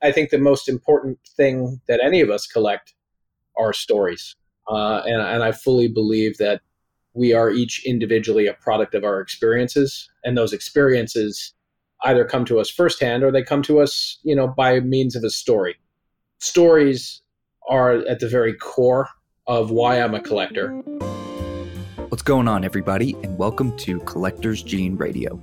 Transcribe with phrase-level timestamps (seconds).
[0.00, 2.94] I think the most important thing that any of us collect
[3.56, 4.36] are stories.
[4.70, 6.60] Uh, and, and I fully believe that
[7.14, 11.52] we are each individually a product of our experiences, and those experiences
[12.04, 15.24] either come to us firsthand or they come to us, you know, by means of
[15.24, 15.74] a story.
[16.38, 17.20] Stories
[17.68, 19.08] are at the very core
[19.48, 20.68] of why I'm a collector.
[22.08, 25.42] What's going on, everybody, and welcome to Collector's Gene Radio.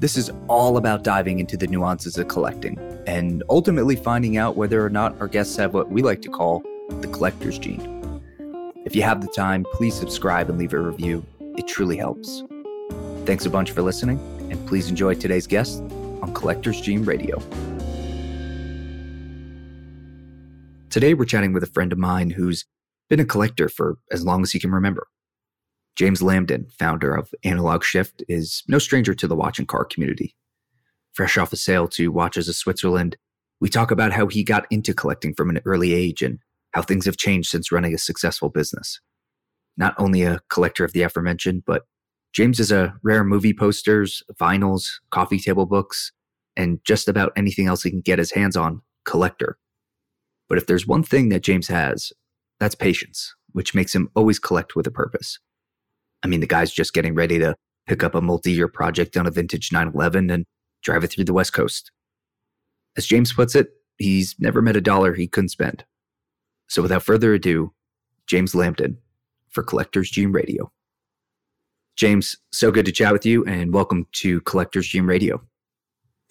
[0.00, 4.84] This is all about diving into the nuances of collecting and ultimately finding out whether
[4.84, 6.62] or not our guests have what we like to call
[7.00, 8.22] the collector's gene.
[8.84, 11.24] If you have the time, please subscribe and leave a review.
[11.56, 12.42] It truly helps.
[13.24, 14.18] Thanks a bunch for listening,
[14.50, 15.80] and please enjoy today's guest
[16.20, 17.38] on Collector's Gene Radio.
[20.90, 22.66] Today, we're chatting with a friend of mine who's
[23.08, 25.06] been a collector for as long as he can remember.
[25.96, 30.34] James Lamdin, founder of Analog Shift, is no stranger to the watch and car community.
[31.12, 33.16] Fresh off a sale to Watches of Switzerland,
[33.60, 36.38] we talk about how he got into collecting from an early age and
[36.72, 39.00] how things have changed since running a successful business.
[39.76, 41.86] Not only a collector of the aforementioned, but
[42.32, 46.12] James is a rare movie posters, vinyls, coffee table books,
[46.56, 49.56] and just about anything else he can get his hands on collector.
[50.48, 52.12] But if there's one thing that James has,
[52.60, 55.38] that's patience, which makes him always collect with a purpose.
[56.24, 57.54] I mean, the guy's just getting ready to
[57.86, 60.46] pick up a multi year project on a vintage 911 and
[60.82, 61.92] drive it through the West Coast.
[62.96, 65.84] As James puts it, he's never met a dollar he couldn't spend.
[66.68, 67.72] So without further ado,
[68.26, 68.96] James Lamdin
[69.50, 70.72] for Collector's Gene Radio.
[71.96, 75.42] James, so good to chat with you and welcome to Collector's Gene Radio.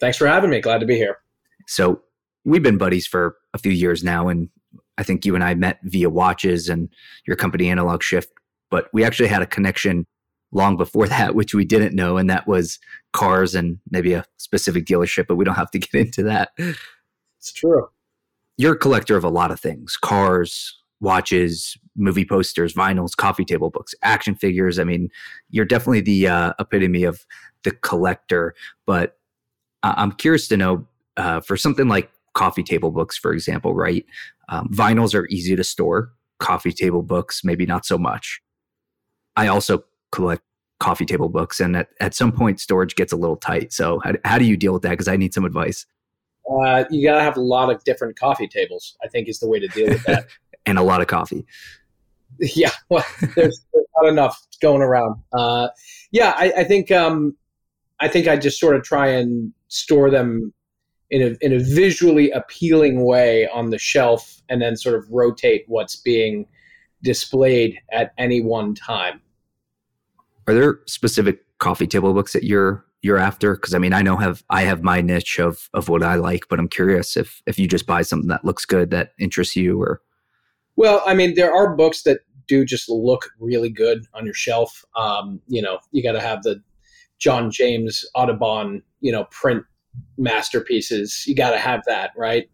[0.00, 0.60] Thanks for having me.
[0.60, 1.18] Glad to be here.
[1.66, 2.02] So
[2.44, 4.50] we've been buddies for a few years now, and
[4.98, 6.88] I think you and I met via watches and
[7.26, 8.30] your company Analog Shift,
[8.70, 10.06] but we actually had a connection
[10.52, 12.78] long before that, which we didn't know, and that was
[13.12, 16.50] cars and maybe a specific dealership, but we don't have to get into that.
[17.38, 17.88] It's true
[18.56, 23.70] you're a collector of a lot of things cars, watches, movie posters, vinyls, coffee table
[23.70, 24.78] books, action figures.
[24.78, 25.08] I mean,
[25.50, 27.24] you're definitely the uh, epitome of
[27.64, 28.54] the collector.
[28.86, 29.18] But
[29.82, 34.04] I'm curious to know uh, for something like coffee table books, for example, right?
[34.48, 38.40] Um, vinyls are easy to store, coffee table books, maybe not so much.
[39.36, 40.42] I also collect
[40.80, 43.72] coffee table books, and at, at some point, storage gets a little tight.
[43.72, 44.90] So, how, how do you deal with that?
[44.90, 45.86] Because I need some advice
[46.50, 48.96] uh, you got to have a lot of different coffee tables.
[49.02, 50.26] I think is the way to deal with that.
[50.66, 51.46] and a lot of coffee.
[52.40, 53.04] Yeah, well,
[53.36, 55.22] there's, there's not enough going around.
[55.32, 55.68] Uh,
[56.10, 57.36] yeah, I, I think um,
[58.00, 60.52] I think I just sort of try and store them
[61.10, 65.62] in a in a visually appealing way on the shelf, and then sort of rotate
[65.68, 66.48] what's being
[67.04, 69.20] displayed at any one time.
[70.46, 73.54] Are there specific coffee table books that you're you're after?
[73.54, 76.46] Because I mean, I know have I have my niche of of what I like,
[76.48, 79.80] but I'm curious if if you just buy something that looks good that interests you,
[79.80, 80.00] or
[80.76, 84.84] well, I mean, there are books that do just look really good on your shelf.
[84.96, 86.62] Um, you know, you got to have the
[87.18, 89.64] John James Audubon, you know, print
[90.18, 91.24] masterpieces.
[91.26, 92.48] You got to have that, right?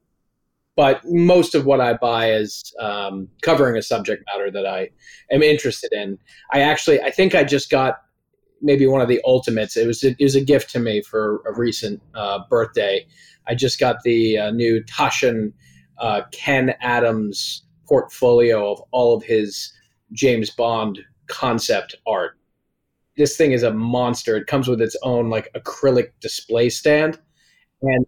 [0.76, 4.91] But most of what I buy is um, covering a subject matter that I
[5.31, 6.19] am interested in.
[6.53, 7.98] I actually, I think I just got
[8.62, 9.76] maybe one of the ultimates.
[9.76, 13.06] It was a, it was a gift to me for a recent uh, birthday.
[13.47, 15.53] I just got the uh, new Taschen
[15.98, 19.72] uh, Ken Adams portfolio of all of his
[20.12, 22.38] James Bond concept art.
[23.16, 24.36] This thing is a monster.
[24.36, 27.19] It comes with its own like acrylic display stand,
[27.82, 28.06] and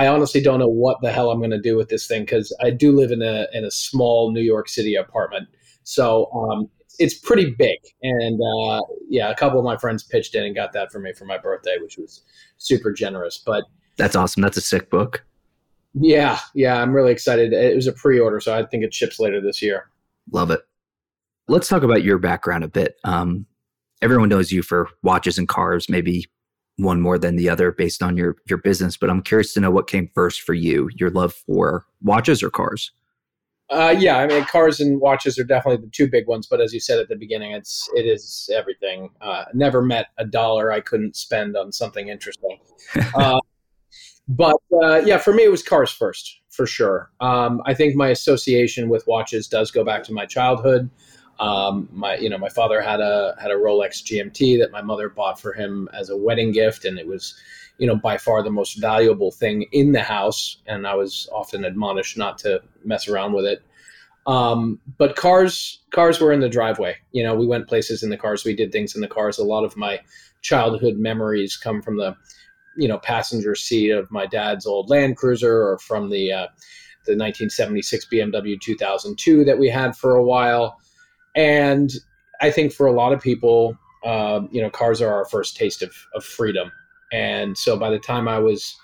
[0.00, 2.56] I honestly don't know what the hell I'm going to do with this thing because
[2.62, 5.46] I do live in a in a small New York City apartment.
[5.82, 10.42] So um, it's pretty big, and uh, yeah, a couple of my friends pitched in
[10.42, 12.22] and got that for me for my birthday, which was
[12.56, 13.36] super generous.
[13.44, 13.64] But
[13.98, 14.40] that's awesome.
[14.40, 15.22] That's a sick book.
[15.92, 17.52] Yeah, yeah, I'm really excited.
[17.52, 19.90] It was a pre-order, so I think it ships later this year.
[20.32, 20.62] Love it.
[21.46, 22.94] Let's talk about your background a bit.
[23.04, 23.44] Um,
[24.00, 26.24] everyone knows you for watches and cars, maybe
[26.82, 28.96] one more than the other based on your your business.
[28.96, 32.50] But I'm curious to know what came first for you: your love for watches or
[32.50, 32.92] cars.
[33.70, 36.48] Uh, yeah, I mean, cars and watches are definitely the two big ones.
[36.48, 39.10] But as you said at the beginning, it's it is everything.
[39.20, 42.58] Uh, never met a dollar I couldn't spend on something interesting.
[43.14, 43.38] uh,
[44.28, 47.10] but uh, yeah, for me, it was cars first for sure.
[47.20, 50.90] Um, I think my association with watches does go back to my childhood.
[51.40, 55.08] Um, my you know my father had a had a Rolex GMT that my mother
[55.08, 57.34] bought for him as a wedding gift, and it was
[57.80, 60.58] you know, by far the most valuable thing in the house.
[60.66, 63.62] And I was often admonished not to mess around with it.
[64.26, 66.96] Um, but cars, cars were in the driveway.
[67.12, 68.44] You know, we went places in the cars.
[68.44, 69.38] We did things in the cars.
[69.38, 69.98] A lot of my
[70.42, 72.14] childhood memories come from the
[72.76, 76.46] you know passenger seat of my dad's old Land Cruiser or from the uh,
[77.06, 80.78] the 1976 BMW 2002 that we had for a while.
[81.34, 81.90] And
[82.40, 85.82] I think for a lot of people, uh, you know, cars are our first taste
[85.82, 86.72] of, of freedom.
[87.12, 88.76] And so by the time I was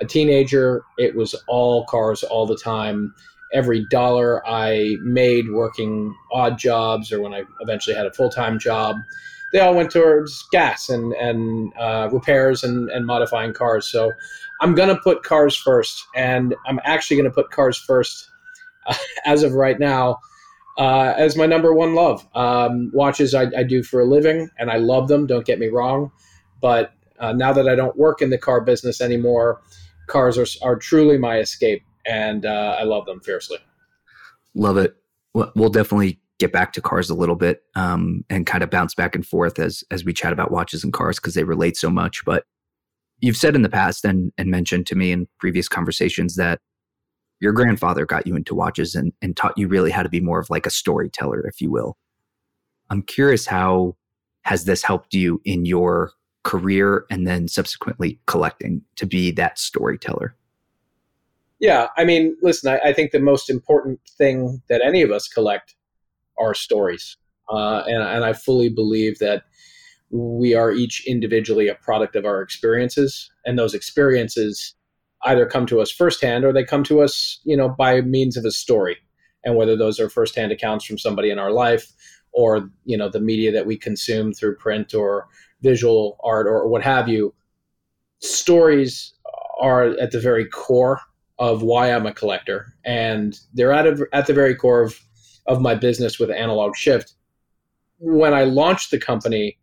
[0.00, 3.14] a teenager, it was all cars all the time.
[3.52, 8.58] Every dollar I made working odd jobs or when I eventually had a full time
[8.58, 8.96] job,
[9.52, 13.88] they all went towards gas and, and uh, repairs and, and modifying cars.
[13.88, 14.12] So
[14.60, 16.06] I'm going to put cars first.
[16.14, 18.30] And I'm actually going to put cars first
[18.86, 18.94] uh,
[19.26, 20.20] as of right now
[20.80, 22.26] uh, as my number one love.
[22.34, 25.26] Um, watches I, I, do for a living, and I love them.
[25.26, 26.10] Don't get me wrong,
[26.62, 29.60] but uh, now that I don't work in the car business anymore,
[30.06, 33.58] cars are are truly my escape, and uh, I love them fiercely.
[34.54, 34.96] Love it.
[35.34, 39.14] We'll definitely get back to cars a little bit um, and kind of bounce back
[39.14, 42.24] and forth as as we chat about watches and cars because they relate so much.
[42.24, 42.44] But
[43.20, 46.58] you've said in the past and and mentioned to me in previous conversations that
[47.40, 50.38] your grandfather got you into watches and, and taught you really how to be more
[50.38, 51.96] of like a storyteller, if you will.
[52.90, 53.96] I'm curious how
[54.42, 60.36] has this helped you in your career and then subsequently collecting to be that storyteller?
[61.58, 65.28] Yeah, I mean, listen, I, I think the most important thing that any of us
[65.28, 65.74] collect
[66.38, 67.16] are stories.
[67.50, 69.44] Uh, and, and I fully believe that
[70.10, 74.74] we are each individually a product of our experiences, and those experiences
[75.24, 78.44] either come to us firsthand or they come to us, you know, by means of
[78.44, 78.96] a story.
[79.44, 81.92] And whether those are firsthand accounts from somebody in our life
[82.32, 85.26] or, you know, the media that we consume through print or
[85.62, 87.34] visual art or what have you,
[88.20, 89.14] stories
[89.60, 91.00] are at the very core
[91.38, 92.74] of why I'm a collector.
[92.84, 95.00] And they're at, a, at the very core of,
[95.46, 97.14] of my business with Analog Shift.
[97.98, 99.58] When I launched the company,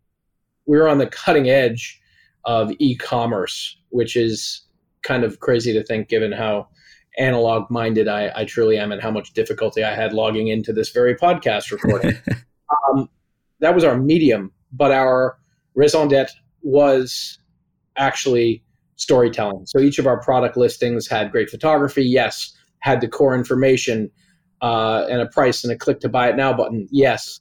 [0.66, 2.00] we were on the cutting edge
[2.44, 4.62] of e-commerce, which is
[5.02, 6.68] kind of crazy to think given how
[7.18, 10.90] analog minded I, I, truly am and how much difficulty I had logging into this
[10.90, 12.16] very podcast recording.
[12.88, 13.08] um,
[13.60, 15.36] that was our medium, but our
[15.74, 17.38] raison d'etre was
[17.96, 18.62] actually
[18.96, 19.66] storytelling.
[19.66, 24.10] So each of our product listings had great photography, yes, had the core information
[24.60, 27.40] uh, and a price and a click to buy it now button, yes.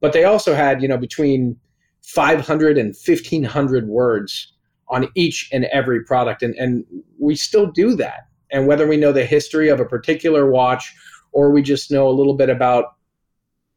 [0.00, 1.56] But they also had, you know, between
[2.02, 4.52] 500 and 1500 words
[4.88, 6.42] on each and every product.
[6.42, 6.84] And, and
[7.18, 8.28] we still do that.
[8.52, 10.94] And whether we know the history of a particular watch
[11.32, 12.94] or we just know a little bit about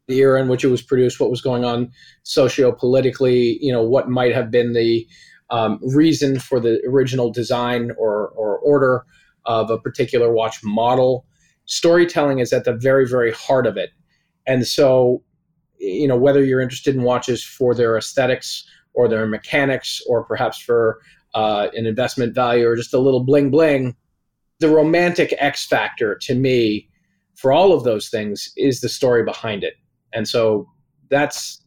[0.06, 1.90] the era in which it was produced, what was going on
[2.22, 5.06] socio-politically, you know, what might have been the
[5.50, 9.04] um, reason for the original design or, or order
[9.46, 11.26] of a particular watch model.
[11.64, 13.90] Storytelling is at the very, very heart of it.
[14.46, 15.22] And so,
[15.78, 18.64] you know, whether you're interested in watches for their aesthetics
[18.94, 21.00] or their mechanics or perhaps for
[21.34, 23.96] uh, an investment value or just a little bling bling.
[24.58, 26.88] The romantic X factor to me
[27.34, 29.74] for all of those things is the story behind it.
[30.12, 30.68] And so
[31.08, 31.64] that's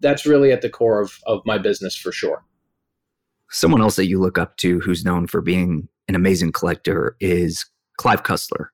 [0.00, 2.44] that's really at the core of, of my business for sure.
[3.50, 7.66] Someone else that you look up to who's known for being an amazing collector is
[7.96, 8.66] Clive Cussler.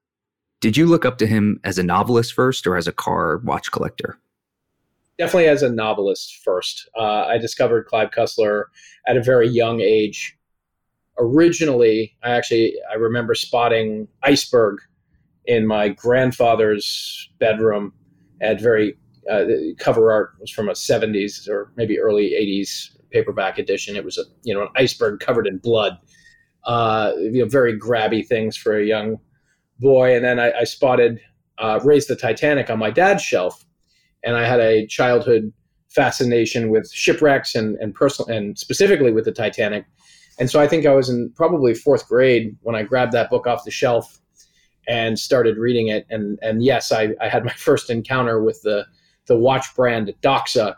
[0.60, 3.70] Did you look up to him as a novelist first or as a car watch
[3.70, 4.18] collector?
[5.18, 6.88] Definitely as a novelist first.
[6.96, 8.64] Uh, I discovered Clive Cussler
[9.06, 10.36] at a very young age.
[11.18, 14.78] Originally, I actually I remember spotting Iceberg
[15.46, 17.92] in my grandfather's bedroom.
[18.40, 18.98] At very
[19.30, 19.44] uh,
[19.78, 23.96] cover art was from a 70s or maybe early 80s paperback edition.
[23.96, 25.98] It was a you know an iceberg covered in blood.
[26.64, 29.18] Uh, you know, very grabby things for a young
[29.78, 30.16] boy.
[30.16, 31.20] And then I, I spotted
[31.58, 33.64] uh, Raise the Titanic on my dad's shelf
[34.24, 35.52] and I had a childhood
[35.94, 39.84] fascination with shipwrecks and and personal and specifically with the Titanic.
[40.38, 43.46] And so I think I was in probably fourth grade when I grabbed that book
[43.46, 44.20] off the shelf
[44.88, 46.06] and started reading it.
[46.10, 48.86] And and yes, I, I had my first encounter with the
[49.26, 50.74] the watch brand Doxa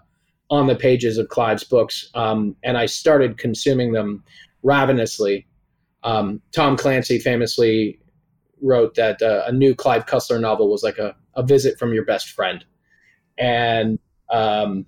[0.51, 4.23] on the pages of Clive's books, um, and I started consuming them
[4.63, 5.47] ravenously.
[6.05, 7.99] Um, Tom Clancy famously
[8.63, 12.05] wrote that uh, a new Clive Cussler novel was like a, a visit from your
[12.05, 12.65] best friend
[13.39, 13.99] and
[14.31, 14.87] um,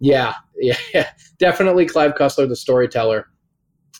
[0.00, 0.34] yeah,
[0.94, 3.28] yeah, definitely Clive Cussler, the storyteller,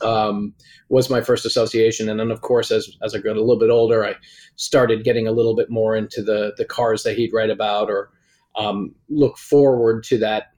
[0.03, 0.55] um,
[0.89, 2.09] was my first association.
[2.09, 4.15] And then, of course, as as I got a little bit older, I
[4.57, 8.11] started getting a little bit more into the the cars that he'd write about, or
[8.57, 10.49] um, look forward to that.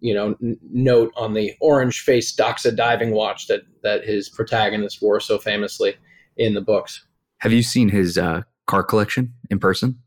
[0.00, 5.02] You know, n- note on the orange face Doxa diving watch that that his protagonist
[5.02, 5.96] wore so famously
[6.36, 7.04] in the books.
[7.38, 9.98] Have you seen his uh, car collection in person?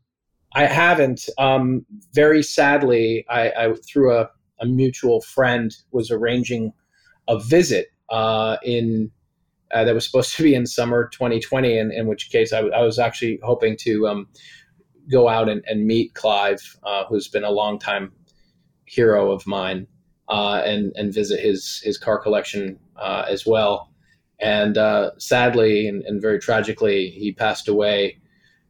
[0.54, 1.28] I haven't.
[1.38, 4.30] Um, very sadly, I, I through a,
[4.60, 6.72] a, mutual friend was arranging
[7.28, 9.10] a visit uh, in
[9.72, 12.98] uh, that was supposed to be in summer 2020, in, in which case I was
[12.98, 14.28] actually hoping to um,
[15.10, 18.12] go out and, and meet Clive, uh, who's been a longtime
[18.84, 19.86] hero of mine,
[20.28, 23.90] uh, and and visit his his car collection uh, as well.
[24.38, 28.18] And uh, sadly and, and very tragically, he passed away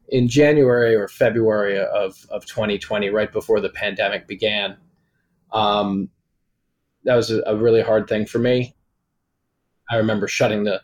[0.09, 4.77] in January or February of, of 2020, right before the pandemic began.
[5.51, 6.09] Um,
[7.03, 8.75] that was a, a, really hard thing for me.
[9.89, 10.81] I remember shutting the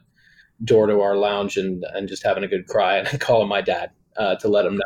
[0.63, 3.91] door to our lounge and, and just having a good cry and calling my dad
[4.17, 4.85] uh, to let him know.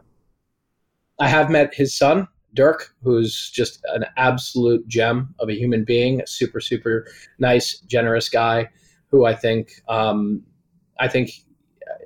[1.20, 6.22] I have met his son, Dirk, who's just an absolute gem of a human being,
[6.22, 7.08] a super, super
[7.40, 8.70] nice, generous guy
[9.10, 10.44] who I think, um,
[11.00, 11.32] I think,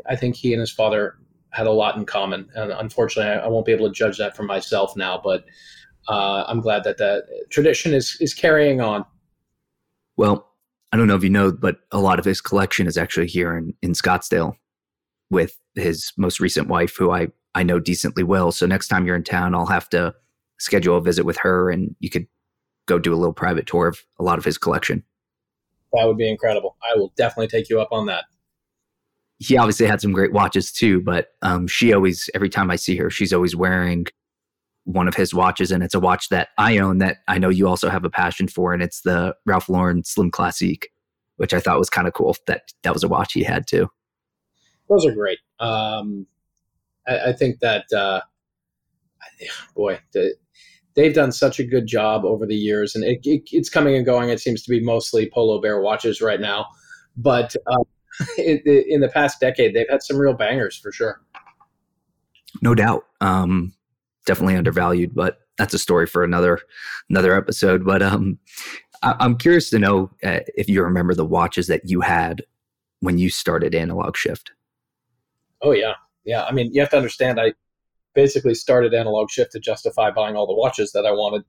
[0.10, 1.18] I think he and his father
[1.58, 2.48] had a lot in common.
[2.54, 5.44] And unfortunately, I, I won't be able to judge that for myself now, but
[6.08, 9.04] uh, I'm glad that that tradition is is carrying on.
[10.18, 10.48] Well,
[10.92, 13.58] I don't know if you know, but a lot of his collection is actually here
[13.58, 14.56] in, in Scottsdale
[15.32, 18.52] with his most recent wife, who I, I know decently well.
[18.52, 20.14] So next time you're in town, I'll have to
[20.60, 22.28] schedule a visit with her and you could
[22.86, 25.04] go do a little private tour of a lot of his collection.
[25.94, 26.78] That would be incredible.
[26.90, 28.26] I will definitely take you up on that.
[29.40, 32.98] He obviously had some great watches too, but um, she always, every time I see
[32.98, 34.08] her, she's always wearing
[34.88, 37.68] one of his watches, and it's a watch that I own that I know you
[37.68, 40.88] also have a passion for, and it's the Ralph Lauren Slim Classique,
[41.36, 42.36] which I thought was kind of cool.
[42.48, 43.90] That that was a watch he had too.
[44.90, 45.40] Those are great.
[45.60, 46.26] Um,
[47.06, 48.22] I, I, think that uh,
[49.76, 50.36] boy, the,
[50.96, 54.06] they've done such a good job over the years, and it, it, it's coming and
[54.06, 54.30] going.
[54.30, 56.66] It seems to be mostly Polo Bear watches right now,
[57.18, 57.84] but uh,
[58.38, 61.22] in, in the past decade, they've had some real bangers for sure.
[62.62, 63.06] No doubt.
[63.22, 63.74] Um,
[64.26, 66.60] definitely undervalued, but that's a story for another
[67.10, 67.86] another episode.
[67.86, 68.40] But um,
[69.02, 72.44] I, am curious to know uh, if you remember the watches that you had
[73.00, 74.52] when you started Analog Shift.
[75.62, 75.94] Oh yeah,
[76.26, 76.44] yeah.
[76.46, 77.40] I mean, you have to understand.
[77.40, 77.54] I
[78.14, 81.44] basically started Analog Shift to justify buying all the watches that I wanted.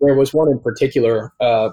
[0.00, 1.32] There was one in particular.
[1.40, 1.70] Uh,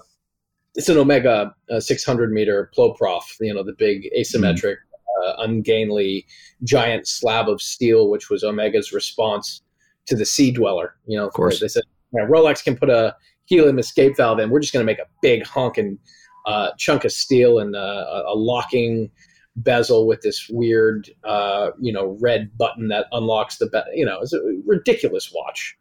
[0.75, 3.23] it's an Omega uh, 600 meter Ploprof.
[3.39, 5.29] You know, the big asymmetric, mm-hmm.
[5.41, 6.25] uh, ungainly,
[6.63, 9.61] giant slab of steel, which was Omega's response
[10.07, 10.95] to the Sea Dweller.
[11.05, 14.49] You know, of course, they said Rolex can put a helium escape valve in.
[14.49, 15.97] We're just going to make a big honking
[16.45, 19.11] uh, chunk of steel and uh, a locking
[19.57, 24.19] bezel with this weird, uh, you know, red button that unlocks the, be- you know,
[24.21, 25.77] it's a ridiculous watch.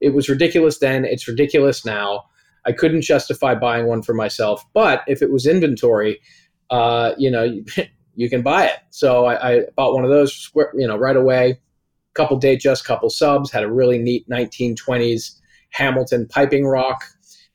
[0.00, 1.04] It was ridiculous then.
[1.04, 2.24] It's ridiculous now.
[2.66, 6.20] I couldn't justify buying one for myself, but if it was inventory,
[6.70, 7.64] uh, you know, you,
[8.16, 8.78] you, can buy it.
[8.90, 11.60] So I, I bought one of those, you know, right away
[12.16, 15.38] couple Datejust, couple subs, had a really neat 1920s
[15.70, 17.04] Hamilton piping rock,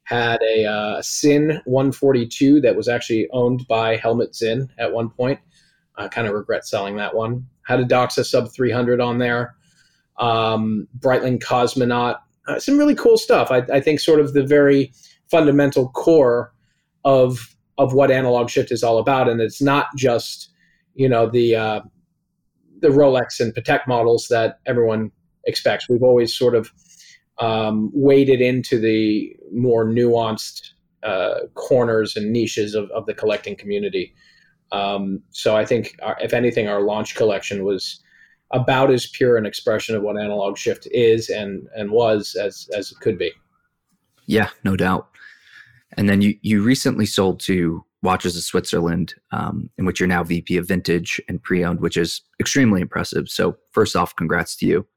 [0.04, 5.40] had a uh, Sinn 142 that was actually owned by Helmut Sinn at one point.
[5.98, 7.48] I kind of regret selling that one.
[7.66, 9.56] Had a Doxa sub 300 on there.
[10.18, 12.20] Um, Breitling Cosmonaut.
[12.48, 13.52] Uh, some really cool stuff.
[13.52, 14.92] I, I, think sort of the very
[15.30, 16.54] fundamental core
[17.06, 20.50] of of what analog shift is all about, and it's not just
[20.96, 21.82] you know the uh,
[22.80, 25.12] the Rolex and Patek models that everyone
[25.46, 25.88] expects.
[25.88, 26.72] We've always sort of
[27.40, 30.72] um, waded into the more nuanced
[31.04, 34.14] uh, corners and niches of, of the collecting community.
[34.72, 38.00] Um, so I think, our, if anything, our launch collection was
[38.54, 42.92] about as pure an expression of what analog shift is and and was as as
[42.92, 43.32] it could be.
[44.26, 45.10] Yeah, no doubt.
[45.98, 50.24] And then you you recently sold to Watches of Switzerland, um, in which you're now
[50.24, 53.30] VP of Vintage and Pre-owned, which is extremely impressive.
[53.30, 54.88] So, first off, congrats to you.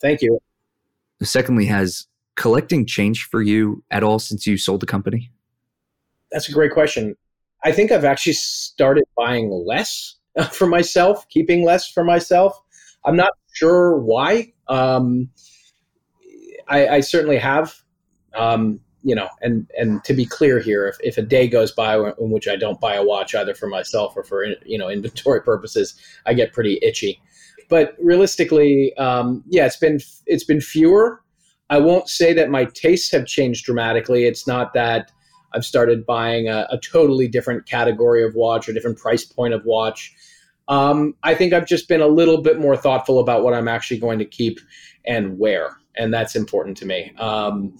[0.00, 0.38] Thank you.
[1.22, 2.06] Secondly, has
[2.36, 5.30] collecting changed for you at all since you sold the company?
[6.32, 7.14] That's a great question.
[7.62, 10.16] I think I've actually started buying less
[10.52, 12.58] for myself, keeping less for myself.
[13.04, 14.52] I'm not sure why.
[14.68, 15.30] Um,
[16.68, 17.74] I, I, certainly have.
[18.34, 21.96] Um, you know, and and to be clear here, if, if a day goes by
[21.96, 25.42] in which I don't buy a watch either for myself or for you know inventory
[25.44, 25.94] purposes,
[26.26, 27.20] I get pretty itchy.
[27.68, 31.22] But realistically, um, yeah, it's been it's been fewer.
[31.70, 34.24] I won't say that my tastes have changed dramatically.
[34.24, 35.10] It's not that
[35.54, 39.64] I've started buying a, a totally different category of watch or different price point of
[39.64, 40.14] watch.
[40.70, 43.98] Um, I think I've just been a little bit more thoughtful about what I'm actually
[43.98, 44.60] going to keep
[45.04, 47.12] and where, and that's important to me.
[47.18, 47.76] Um,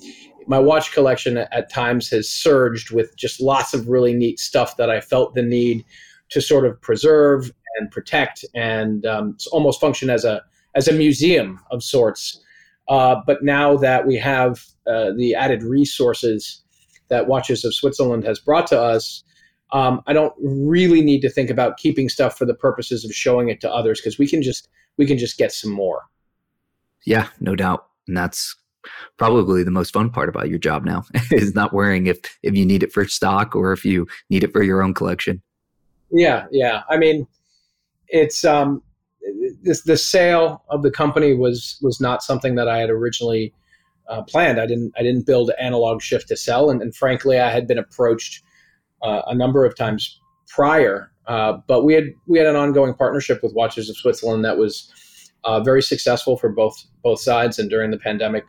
[0.48, 4.90] my watch collection at times has surged with just lots of really neat stuff that
[4.90, 5.84] I felt the need
[6.30, 10.42] to sort of preserve and protect and um, almost function as a
[10.74, 12.42] as a museum of sorts.
[12.88, 16.62] Uh, but now that we have uh, the added resources
[17.08, 19.22] that Watches of Switzerland has brought to us,
[19.72, 23.48] um, I don't really need to think about keeping stuff for the purposes of showing
[23.48, 26.02] it to others because we can just we can just get some more.
[27.06, 28.56] Yeah, no doubt, and that's
[29.16, 32.66] probably the most fun part about your job now is not worrying if if you
[32.66, 35.42] need it for stock or if you need it for your own collection.
[36.10, 36.82] Yeah, yeah.
[36.88, 37.26] I mean,
[38.08, 38.82] it's um,
[39.62, 43.54] this the sale of the company was was not something that I had originally
[44.08, 44.60] uh, planned.
[44.60, 47.78] I didn't I didn't build analog shift to sell, and, and frankly, I had been
[47.78, 48.42] approached
[49.02, 51.12] uh, a number of times prior.
[51.26, 54.90] Uh, but we had we had an ongoing partnership with Watches of Switzerland that was
[55.44, 57.58] uh, very successful for both both sides.
[57.58, 58.44] And during the pandemic,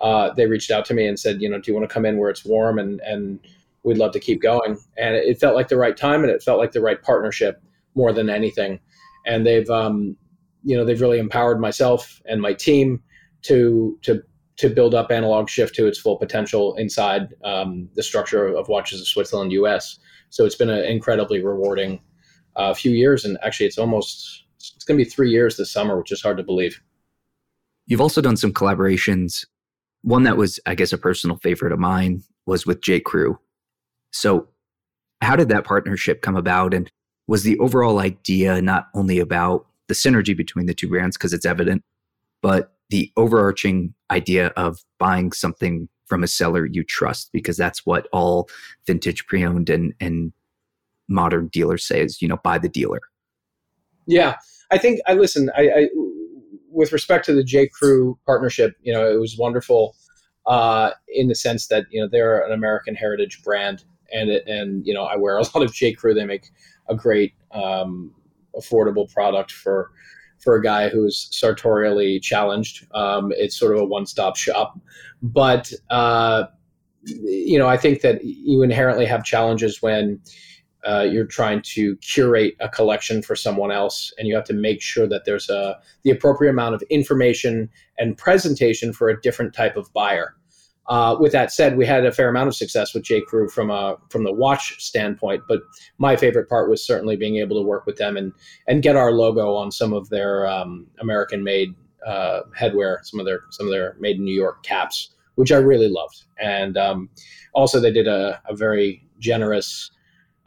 [0.00, 2.06] uh, they reached out to me and said, you know, do you want to come
[2.06, 3.40] in where it's warm and and
[3.84, 4.78] we'd love to keep going.
[4.98, 7.62] And it felt like the right time, and it felt like the right partnership
[7.94, 8.80] more than anything.
[9.26, 10.16] And they've um,
[10.64, 13.02] you know they've really empowered myself and my team
[13.42, 14.22] to to
[14.56, 19.00] to build up analog shift to its full potential inside um, the structure of Watches
[19.00, 19.98] of Switzerland US.
[20.30, 22.00] So it's been an incredibly rewarding
[22.56, 25.98] uh, few years, and actually, it's almost it's going to be three years this summer,
[25.98, 26.80] which is hard to believe.
[27.86, 29.44] You've also done some collaborations.
[30.02, 33.00] One that was, I guess, a personal favorite of mine was with J.
[33.00, 33.38] Crew.
[34.12, 34.48] So,
[35.20, 36.90] how did that partnership come about, and
[37.26, 41.46] was the overall idea not only about the synergy between the two brands because it's
[41.46, 41.82] evident,
[42.42, 48.06] but the overarching idea of buying something from a seller you trust because that's what
[48.12, 48.48] all
[48.86, 50.32] vintage pre-owned and and
[51.08, 53.00] modern dealers say is you know buy the dealer.
[54.06, 54.36] Yeah
[54.70, 55.88] i think i listen i, I
[56.70, 57.68] with respect to the j.
[57.68, 59.96] Crew partnership you know it was wonderful
[60.46, 64.86] uh, in the sense that you know they're an american heritage brand and it, and
[64.86, 65.92] you know i wear a lot of j.
[65.92, 66.14] Crew.
[66.14, 66.50] They make
[66.88, 68.12] a great um,
[68.56, 69.90] affordable product for
[70.44, 72.86] for a guy who's sartorially challenged.
[72.94, 74.78] Um, it's sort of a one stop shop.
[75.22, 76.44] But, uh,
[77.02, 80.20] you know, I think that you inherently have challenges when
[80.86, 84.82] uh, you're trying to curate a collection for someone else, and you have to make
[84.82, 89.76] sure that there's a the appropriate amount of information and presentation for a different type
[89.76, 90.34] of buyer.
[90.88, 93.22] Uh, with that said, we had a fair amount of success with J.
[93.22, 95.62] Crew from a from the watch standpoint, but
[95.98, 98.32] my favorite part was certainly being able to work with them and
[98.68, 101.74] and get our logo on some of their um, American made
[102.06, 105.56] uh, headwear, some of their some of their made in New York caps, which I
[105.56, 106.24] really loved.
[106.38, 107.08] And um,
[107.54, 109.90] also, they did a, a very generous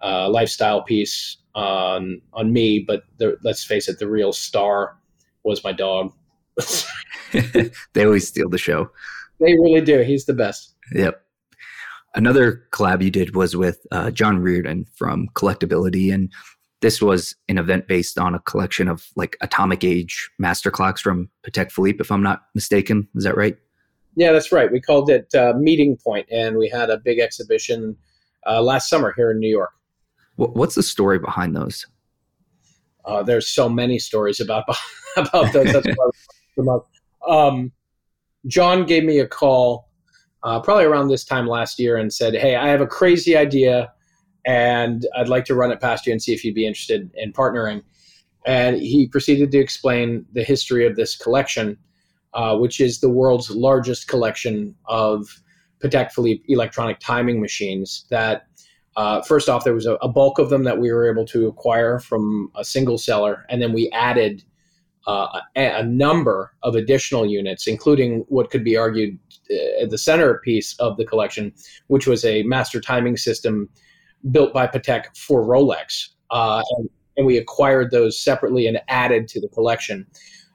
[0.03, 2.79] uh, lifestyle piece on on me.
[2.79, 4.97] But the, let's face it, the real star
[5.43, 6.13] was my dog.
[7.93, 8.91] they always steal the show.
[9.39, 9.99] They really do.
[10.01, 10.75] He's the best.
[10.93, 11.21] Yep.
[12.15, 16.31] Another collab you did was with uh, John Reardon from Collectability, and
[16.81, 21.29] this was an event based on a collection of like atomic age master clocks from
[21.45, 23.07] Patek Philippe, if I'm not mistaken.
[23.15, 23.57] Is that right?
[24.15, 24.71] Yeah, that's right.
[24.71, 27.95] We called it uh, Meeting Point, and we had a big exhibition
[28.47, 29.71] uh, last summer here in New York.
[30.37, 31.85] What's the story behind those?
[33.05, 34.65] Uh, there's so many stories about
[35.17, 35.71] about those.
[35.71, 35.87] That's
[37.27, 37.71] um,
[38.45, 39.89] John gave me a call
[40.43, 43.91] uh, probably around this time last year and said, Hey, I have a crazy idea
[44.45, 47.33] and I'd like to run it past you and see if you'd be interested in
[47.33, 47.83] partnering.
[48.45, 51.77] And he proceeded to explain the history of this collection,
[52.33, 55.41] uh, which is the world's largest collection of
[55.83, 58.05] Patek Philippe electronic timing machines.
[58.09, 58.47] That,
[58.95, 61.47] uh, first off, there was a, a bulk of them that we were able to
[61.47, 64.43] acquire from a single seller, and then we added
[65.07, 69.17] uh, a, a, number of additional units, including what could be argued
[69.49, 71.53] uh, the centerpiece of the collection,
[71.87, 73.69] which was a master timing system
[74.31, 76.09] built by Patek for Rolex.
[76.29, 80.05] Uh, and, and, we acquired those separately and added to the collection.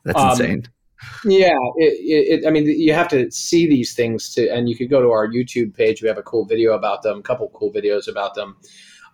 [0.05, 0.69] That's um, insane.
[1.25, 4.91] Yeah, it, it, I mean, you have to see these things to, and you could
[4.91, 6.03] go to our YouTube page.
[6.03, 8.57] We have a cool video about them, a couple cool videos about them.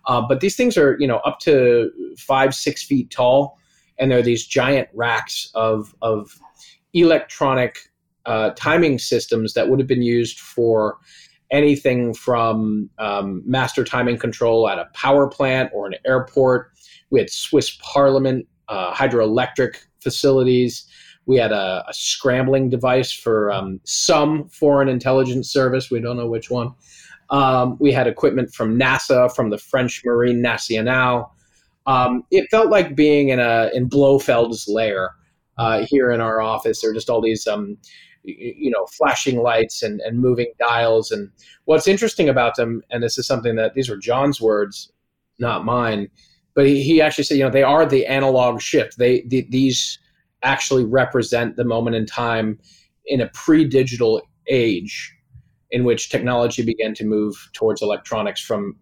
[0.05, 3.58] Uh, but these things are, you know, up to five, six feet tall
[3.99, 6.39] and there are these giant racks of of
[6.93, 7.79] electronic
[8.25, 10.97] uh, timing systems that would have been used for
[11.51, 16.71] anything from um, master timing control at a power plant or an airport.
[17.09, 20.85] We had Swiss Parliament, uh, hydroelectric facilities.
[21.25, 25.89] We had a, a scrambling device for um, some foreign intelligence service.
[25.89, 26.73] We don't know which one.
[27.31, 31.33] Um, we had equipment from NASA, from the French Marine Nationale.
[31.85, 35.11] Um, it felt like being in a in Blofeld's lair
[35.57, 36.81] uh, here in our office.
[36.81, 37.77] There are just all these um,
[38.23, 41.11] you know flashing lights and, and moving dials.
[41.11, 41.29] And
[41.65, 44.91] what's interesting about them, and this is something that these were John's words,
[45.39, 46.09] not mine,
[46.55, 48.97] but he, he actually said, you know, they are the analog shift.
[48.97, 49.99] They the, these
[50.43, 52.59] actually represent the moment in time
[53.05, 55.13] in a pre-digital age
[55.71, 58.75] in which technology began to move towards electronics from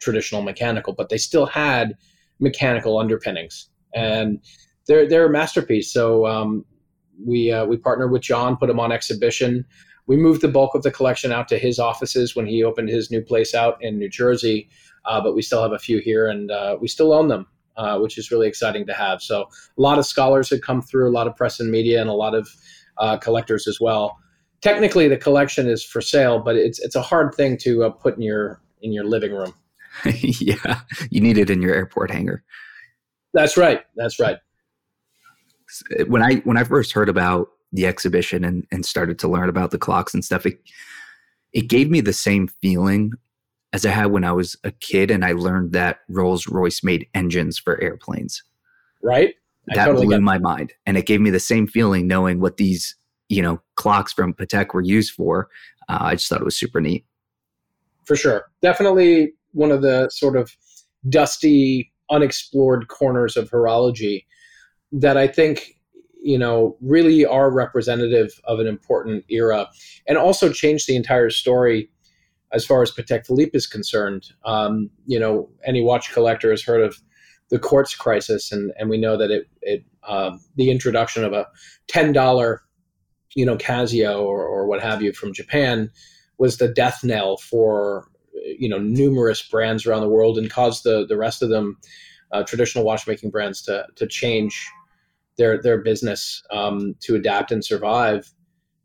[0.00, 1.96] traditional mechanical, but they still had
[2.42, 4.40] mechanical underpinnings, and
[4.86, 5.92] they're they're a masterpiece.
[5.92, 6.64] So um,
[7.24, 9.64] we uh, we partnered with John, put them on exhibition.
[10.06, 13.10] We moved the bulk of the collection out to his offices when he opened his
[13.10, 14.68] new place out in New Jersey,
[15.04, 17.98] uh, but we still have a few here, and uh, we still own them, uh,
[17.98, 19.22] which is really exciting to have.
[19.22, 19.42] So
[19.78, 22.14] a lot of scholars had come through, a lot of press and media, and a
[22.14, 22.48] lot of
[22.98, 24.18] uh, collectors as well.
[24.60, 28.16] Technically, the collection is for sale, but it's it's a hard thing to uh, put
[28.16, 29.54] in your in your living room.
[30.20, 32.42] yeah, you need it in your airport hangar.
[33.34, 33.82] That's right.
[33.96, 34.36] That's right.
[36.06, 39.70] When I when I first heard about the exhibition and, and started to learn about
[39.70, 40.60] the clocks and stuff, it
[41.52, 43.12] it gave me the same feeling
[43.72, 47.06] as I had when I was a kid and I learned that Rolls Royce made
[47.14, 48.42] engines for airplanes.
[49.02, 49.34] Right.
[49.70, 50.72] I that totally blew my mind.
[50.86, 52.96] And it gave me the same feeling knowing what these,
[53.28, 55.48] you know, clocks from Patek were used for.
[55.88, 57.06] Uh, I just thought it was super neat.
[58.04, 58.46] For sure.
[58.60, 60.54] Definitely one of the sort of
[61.08, 64.24] dusty, unexplored corners of horology
[64.92, 65.78] that I think
[66.22, 69.68] you know really are representative of an important era
[70.06, 71.90] and also change the entire story
[72.52, 74.30] as far as Patek Philippe is concerned.
[74.44, 77.00] Um, you know, any watch collector has heard of
[77.48, 81.46] the quartz crisis, and and we know that it it uh, the introduction of a
[81.88, 82.62] ten dollar
[83.34, 85.90] you know Casio or, or what have you from Japan
[86.38, 88.08] was the death knell for
[88.44, 91.78] you know numerous brands around the world and caused the the rest of them
[92.32, 94.68] uh, traditional watchmaking brands to to change
[95.38, 98.32] their their business um, to adapt and survive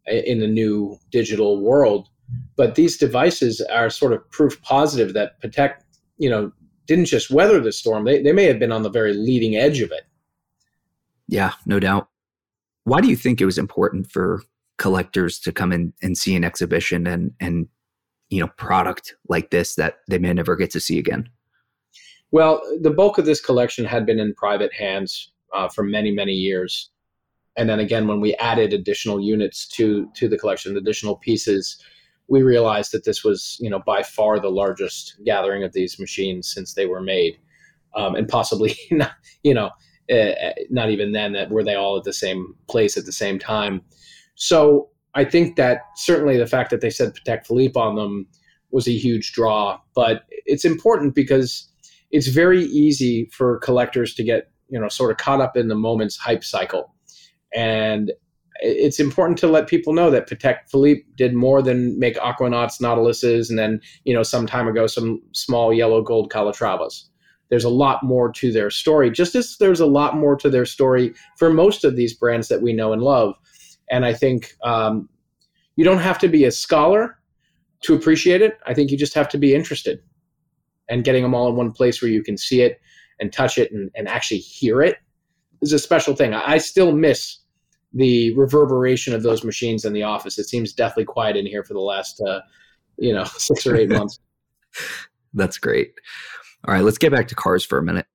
[0.07, 2.09] in the new digital world.
[2.55, 5.75] But these devices are sort of proof positive that Patek,
[6.17, 6.51] you know,
[6.85, 9.81] didn't just weather the storm; they they may have been on the very leading edge
[9.81, 10.03] of it.
[11.27, 12.07] Yeah, no doubt.
[12.83, 14.41] Why do you think it was important for
[14.77, 17.67] collectors to come in and see an exhibition and and
[18.29, 21.29] you know product like this that they may never get to see again?
[22.31, 26.33] Well, the bulk of this collection had been in private hands uh, for many many
[26.33, 26.89] years.
[27.55, 31.81] And then again when we added additional units to to the collection additional pieces
[32.27, 36.51] we realized that this was you know by far the largest gathering of these machines
[36.53, 37.39] since they were made.
[37.95, 39.13] Um, and possibly not,
[39.43, 39.71] you know
[40.11, 40.31] uh,
[40.69, 43.81] not even then that were they all at the same place at the same time.
[44.35, 48.27] So i think that certainly the fact that they said Patek Philippe on them
[48.71, 51.69] was a huge draw but it's important because
[52.11, 55.75] it's very easy for collectors to get you know sort of caught up in the
[55.75, 56.93] moment's hype cycle
[57.53, 58.11] and
[58.59, 63.49] it's important to let people know that Patek Philippe did more than make Aquanauts, Nautiluses,
[63.49, 67.03] and then you know some time ago some small yellow gold Calatravas.
[67.49, 70.65] There's a lot more to their story, just as there's a lot more to their
[70.65, 73.35] story for most of these brands that we know and love.
[73.89, 75.09] And I think um,
[75.75, 77.19] you don't have to be a scholar
[77.81, 78.57] to appreciate it.
[78.65, 79.99] I think you just have to be interested,
[80.89, 82.79] and getting them all in one place where you can see it
[83.19, 84.97] and touch it and, and actually hear it
[85.61, 86.33] is a special thing.
[86.33, 87.39] I, still miss
[87.93, 90.37] the reverberation of those machines in the office.
[90.37, 92.41] It seems deathly quiet in here for the last, uh,
[92.97, 94.19] you know, six or eight months.
[95.33, 95.93] That's great.
[96.67, 98.05] All right, let's get back to cars for a minute.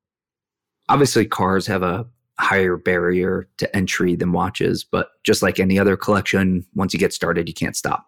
[0.89, 2.07] Obviously, cars have a
[2.43, 7.13] higher barrier to entry than watches, but just like any other collection, once you get
[7.13, 8.07] started, you can't stop.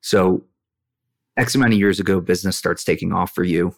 [0.00, 0.44] So,
[1.36, 3.74] X amount of years ago, business starts taking off for you.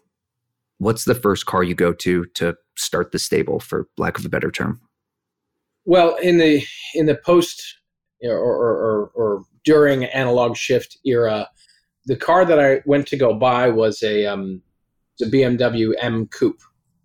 [0.78, 4.28] What's the first car you go to to start the stable for lack of a
[4.28, 4.80] better term?
[5.84, 7.62] Well in the in the post
[8.22, 11.48] or, or, or, or during analog shift era
[12.06, 14.62] the car that i went to go buy was a um,
[15.20, 16.60] a bmw m coupe.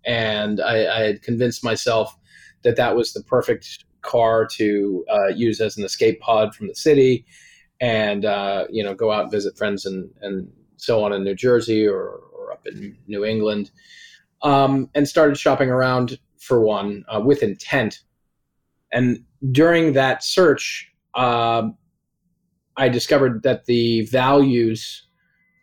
[0.06, 2.16] And I, I, had convinced myself
[2.62, 6.74] that that was the perfect car to uh, use as an escape pod from the
[6.74, 7.24] city
[7.80, 11.34] and uh, you know go out and visit friends and, and so on in new
[11.34, 13.70] jersey or, or up in New England,
[14.42, 18.00] um, and started shopping around for one uh, with intent.
[18.92, 21.68] And during that search, uh,
[22.76, 25.06] I discovered that the values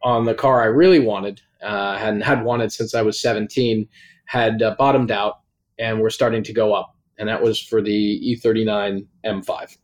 [0.04, 3.88] on the car I really wanted, uh, and had wanted since I was 17,
[4.26, 5.40] had uh, bottomed out
[5.80, 6.96] and were starting to go up.
[7.18, 9.78] And that was for the E39 M5.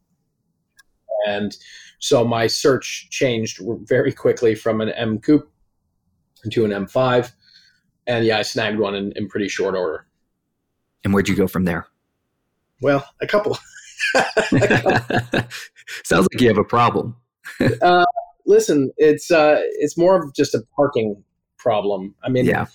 [1.27, 1.56] And
[1.99, 5.49] so my search changed very quickly from an M Coupe
[6.51, 7.32] to an M5.
[8.08, 10.06] And yeah, I snagged one in, in pretty short order.
[11.03, 11.88] And where'd you go from there?
[12.82, 13.58] Well, a couple.
[16.03, 17.15] Sounds like you have a problem.
[17.82, 18.06] uh,
[18.45, 21.21] listen, it's uh, it's more of just a parking
[21.58, 22.15] problem.
[22.23, 22.67] I mean, yeah,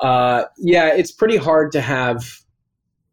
[0.00, 2.40] uh, yeah, it's pretty hard to have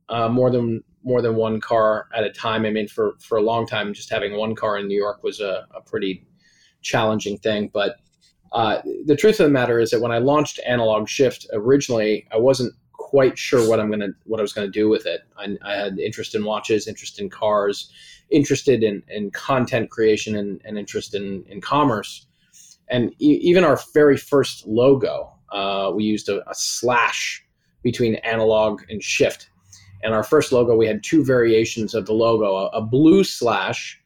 [0.10, 2.66] uh, more than more than one car at a time.
[2.66, 5.40] I mean, for for a long time, just having one car in New York was
[5.40, 6.26] a, a pretty
[6.82, 7.70] challenging thing.
[7.74, 7.98] But
[8.52, 12.38] uh, the truth of the matter is that when I launched Analog Shift originally, I
[12.38, 15.22] wasn't quite sure what I'm gonna what I was gonna do with it.
[15.38, 17.92] I, I had interest in watches, interest in cars,
[18.30, 22.28] interested in, in content creation, and, and interest in in commerce.
[22.90, 27.44] And e- even our very first logo, uh, we used a, a slash
[27.82, 29.50] between analog and shift.
[30.04, 34.00] And our first logo, we had two variations of the logo: a, a blue slash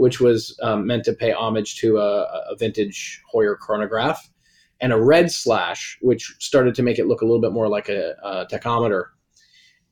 [0.00, 4.30] which was um, meant to pay homage to a, a, vintage Heuer chronograph,
[4.80, 7.90] and a red slash, which started to make it look a little bit more like
[7.90, 9.08] a, a tachometer.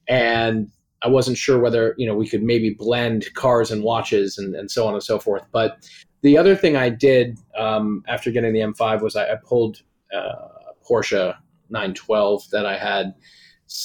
[0.08, 0.70] And
[1.02, 4.70] I wasn't sure whether you know we could maybe blend cars and watches and, and
[4.70, 5.42] so on and so forth.
[5.52, 5.86] But
[6.22, 10.48] the other thing I did um, after getting the M5 was I, I pulled uh,
[10.88, 11.34] Porsche
[11.68, 13.14] 912 that I had,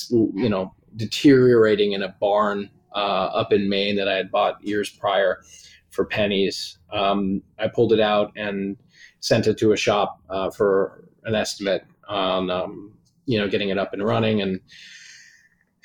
[0.10, 2.98] you know, deteriorating in a barn uh,
[3.34, 5.42] up in Maine that I had bought years prior
[5.90, 6.80] for pennies.
[6.92, 8.78] Um, I pulled it out and
[9.20, 12.94] sent it to a shop uh, for an estimate on um,
[13.26, 14.42] you know getting it up and running.
[14.42, 14.60] And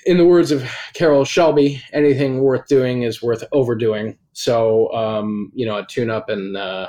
[0.07, 4.19] in the words of Carroll Shelby, anything worth doing is worth overdoing.
[4.33, 6.89] So um, you know a tune up and uh,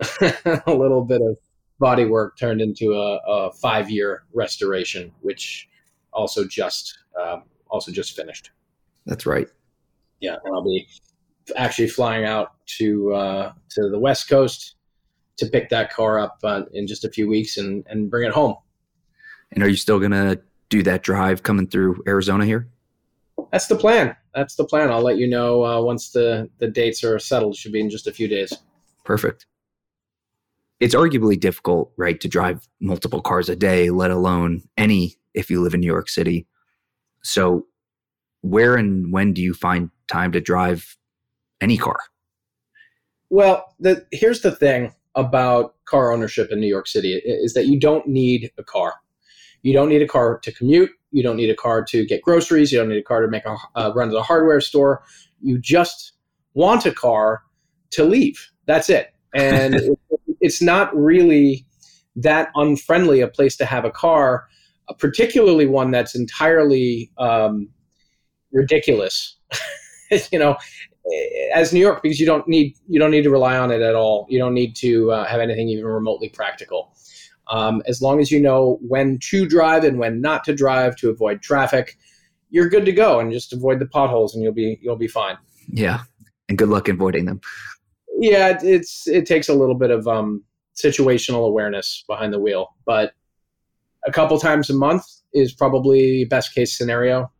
[0.20, 1.38] a little bit of
[1.78, 5.68] body work turned into a, a five year restoration, which
[6.16, 8.50] also just uh, also just finished.
[9.04, 9.48] That's right.
[10.20, 10.88] Yeah, and I'll be
[11.54, 14.74] actually flying out to uh, to the West Coast
[15.36, 18.32] to pick that car up uh, in just a few weeks and and bring it
[18.32, 18.56] home.
[19.52, 20.38] And are you still gonna
[20.70, 22.68] do that drive coming through Arizona here?
[23.52, 24.16] That's the plan.
[24.34, 24.90] That's the plan.
[24.90, 27.54] I'll let you know uh, once the the dates are settled.
[27.56, 28.52] Should be in just a few days.
[29.04, 29.46] Perfect.
[30.78, 35.62] It's arguably difficult, right, to drive multiple cars a day, let alone any if you
[35.62, 36.46] live in New York City.
[37.22, 37.66] So,
[38.40, 40.96] where and when do you find time to drive
[41.60, 41.98] any car?
[43.30, 47.78] Well, the, here's the thing about car ownership in New York City is that you
[47.78, 48.94] don't need a car.
[49.62, 50.90] You don't need a car to commute.
[51.10, 52.70] You don't need a car to get groceries.
[52.70, 55.02] You don't need a car to make a uh, run to the hardware store.
[55.40, 56.12] You just
[56.54, 57.42] want a car
[57.90, 58.50] to leave.
[58.66, 59.12] That's it.
[59.34, 59.96] And
[60.40, 61.66] it's not really
[62.16, 64.46] that unfriendly a place to have a car,
[64.98, 67.68] particularly one that's entirely um,
[68.52, 69.36] ridiculous.
[70.32, 70.56] you know,
[71.54, 73.94] as New York because you don't need you don't need to rely on it at
[73.94, 74.26] all.
[74.28, 76.94] You don't need to uh, have anything even remotely practical.
[77.48, 81.10] Um, as long as you know when to drive and when not to drive to
[81.10, 81.96] avoid traffic,
[82.50, 85.36] you're good to go, and just avoid the potholes, and you'll be you'll be fine.
[85.68, 86.00] Yeah,
[86.48, 87.40] and good luck avoiding them.
[88.18, 90.42] Yeah, it's it takes a little bit of um,
[90.74, 93.12] situational awareness behind the wheel, but
[94.06, 97.30] a couple times a month is probably best case scenario.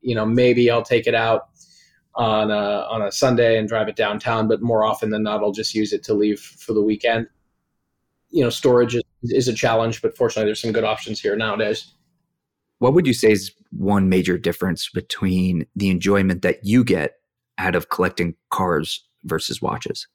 [0.00, 1.48] You know, maybe I'll take it out
[2.14, 5.52] on a, on a Sunday and drive it downtown, but more often than not, I'll
[5.52, 7.26] just use it to leave for the weekend.
[8.30, 11.92] You know, storage is, is a challenge, but fortunately, there's some good options here nowadays.
[12.78, 17.14] What would you say is one major difference between the enjoyment that you get
[17.58, 20.06] out of collecting cars versus watches?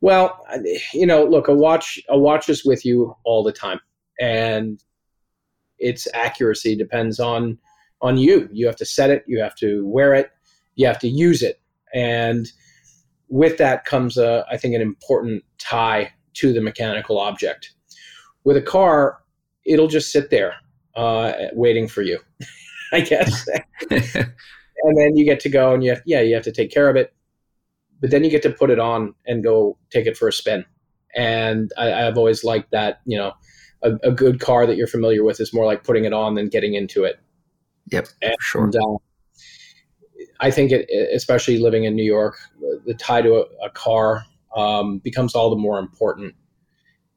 [0.00, 0.44] Well,
[0.92, 3.80] you know, look, a watch a watch is with you all the time,
[4.20, 4.82] and
[5.78, 7.58] its accuracy depends on
[8.00, 8.48] on you.
[8.52, 10.30] You have to set it, you have to wear it,
[10.76, 11.60] you have to use it.
[11.92, 12.50] And
[13.28, 17.72] with that comes, a, I think, an important tie to the mechanical object.
[18.44, 19.18] With a car,
[19.66, 20.54] it'll just sit there
[20.94, 22.18] uh, waiting for you,
[22.92, 23.46] I guess.
[23.90, 26.88] and then you get to go and you have, yeah, you have to take care
[26.88, 27.12] of it.
[28.00, 30.64] But then you get to put it on and go take it for a spin.
[31.16, 33.32] And I, have always liked that, you know,
[33.82, 36.48] a, a, good car that you're familiar with is more like putting it on than
[36.48, 37.20] getting into it.
[37.90, 38.68] Yep, and, sure.
[38.68, 38.96] Uh,
[40.40, 42.38] I think, it, especially living in New York,
[42.84, 44.24] the tie to a, a car
[44.56, 46.34] um, becomes all the more important.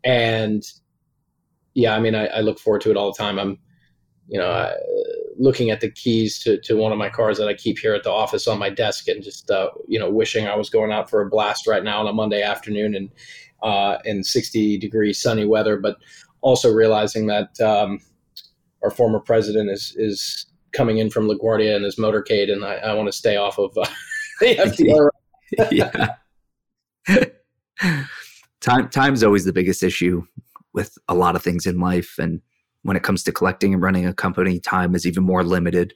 [0.03, 0.63] And
[1.73, 3.39] yeah, I mean, I, I, look forward to it all the time.
[3.39, 3.57] I'm,
[4.27, 4.73] you know, uh,
[5.37, 8.03] looking at the keys to, to one of my cars that I keep here at
[8.03, 11.09] the office on my desk and just, uh, you know, wishing I was going out
[11.09, 13.09] for a blast right now on a Monday afternoon and
[13.63, 15.97] uh, in 60 degree sunny weather, but
[16.41, 17.99] also realizing that um,
[18.83, 22.93] our former president is, is coming in from LaGuardia in his motorcade, and I, I
[22.93, 23.85] want to stay off of uh,
[24.39, 25.09] the FDR.
[27.07, 27.25] yeah.
[28.61, 30.23] Time time's always the biggest issue
[30.73, 32.41] with a lot of things in life, and
[32.83, 35.93] when it comes to collecting and running a company, time is even more limited.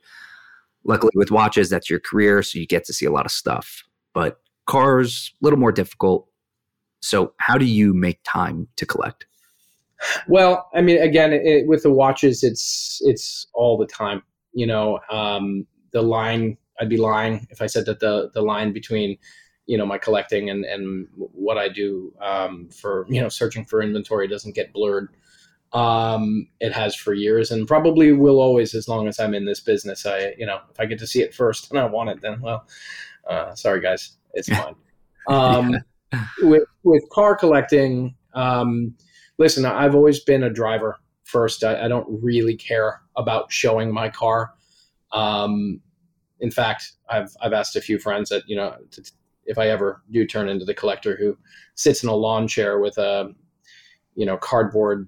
[0.83, 3.83] Luckily, with watches, that's your career, so you get to see a lot of stuff.
[4.13, 6.27] But cars, a little more difficult.
[7.01, 9.27] So, how do you make time to collect?
[10.27, 14.21] Well, I mean, again, it, with the watches, it's it's all the time
[14.55, 18.73] you know, um, the line, I'd be lying if I said that the, the line
[18.73, 19.17] between
[19.67, 23.81] you know my collecting and and what I do um, for you know searching for
[23.81, 25.09] inventory doesn't get blurred.
[25.73, 29.59] Um, it has for years and probably will always as long as I'm in this
[29.59, 30.05] business.
[30.05, 32.41] I you know if I get to see it first and I want it, then
[32.41, 32.65] well,
[33.29, 34.75] uh, sorry guys, it's fine.
[35.27, 35.77] Um,
[36.13, 36.25] yeah.
[36.43, 38.95] with with car collecting, um,
[39.37, 41.63] listen, I've always been a driver first.
[41.63, 44.53] I, I don't really care about showing my car.
[45.11, 45.81] Um,
[46.39, 49.11] in fact, I've I've asked a few friends that you know to,
[49.45, 51.37] if I ever do turn into the collector who
[51.75, 53.31] sits in a lawn chair with a
[54.15, 55.07] you know cardboard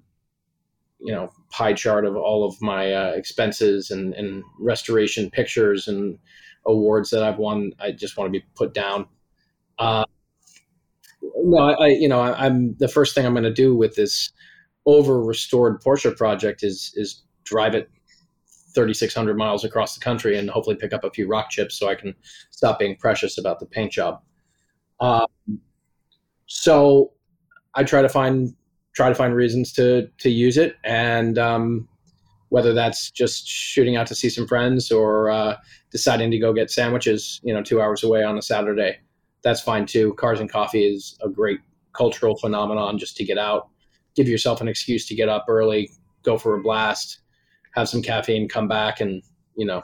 [1.00, 6.18] you know pie chart of all of my uh, expenses and, and restoration pictures and
[6.66, 7.72] awards that I've won.
[7.78, 9.06] I just want to be put down.
[9.78, 10.04] Uh,
[11.36, 13.94] no, I, I, you know I, am the first thing I'm going to do with
[13.94, 14.30] this
[14.86, 17.90] over restored Porsche project is is drive it
[18.74, 21.94] 3,600 miles across the country and hopefully pick up a few rock chips so I
[21.94, 22.14] can
[22.50, 24.20] stop being precious about the paint job.
[25.00, 25.26] Um,
[26.46, 27.12] so
[27.74, 28.54] I try to find
[28.94, 31.88] try to find reasons to to use it, and um,
[32.48, 35.56] whether that's just shooting out to see some friends or uh,
[35.90, 38.98] deciding to go get sandwiches, you know, two hours away on a Saturday,
[39.42, 40.14] that's fine too.
[40.14, 41.60] Cars and coffee is a great
[41.92, 43.68] cultural phenomenon just to get out,
[44.14, 45.90] give yourself an excuse to get up early,
[46.22, 47.20] go for a blast,
[47.74, 49.22] have some caffeine, come back, and
[49.56, 49.82] you know,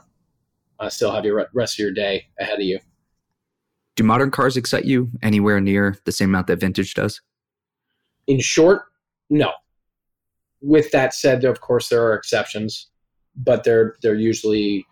[0.79, 2.79] uh, still have your rest of your day ahead of you.
[3.97, 7.21] Do modern cars excite you anywhere near the same amount that vintage does?
[8.27, 8.83] In short,
[9.31, 9.53] no.
[10.61, 12.89] With that said, of course there are exceptions,
[13.37, 14.87] but they're they're usually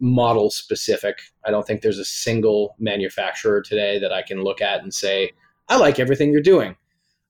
[0.00, 1.18] model specific.
[1.44, 5.32] I don't think there's a single manufacturer today that I can look at and say,
[5.68, 6.76] I like everything you're doing.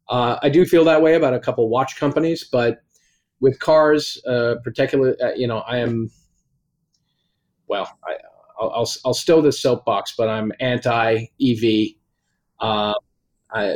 [0.08, 2.82] Uh, I do feel that way about a couple watch companies, but
[3.40, 6.10] with cars, uh, particularly, uh, you know, I am,
[7.66, 8.14] well, I,
[8.58, 11.96] I'll, I'll, I'll stow this soapbox, but I'm anti EV
[12.60, 12.94] uh,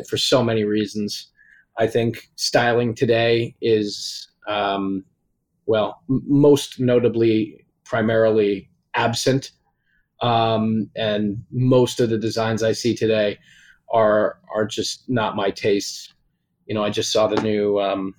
[0.09, 1.31] for so many reasons.
[1.79, 5.05] I think styling today is, um,
[5.66, 9.53] well, m- most notably, primarily absent.
[10.22, 13.38] Um, and most of the designs I see today
[13.90, 16.14] are are just not my taste.
[16.66, 18.14] You know, I just saw the new um,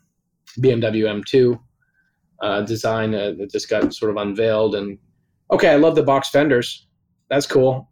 [0.59, 1.59] BMW M2
[2.41, 4.97] uh, design uh, that just got sort of unveiled, and
[5.51, 6.87] okay, I love the box fenders.
[7.29, 7.89] That's cool,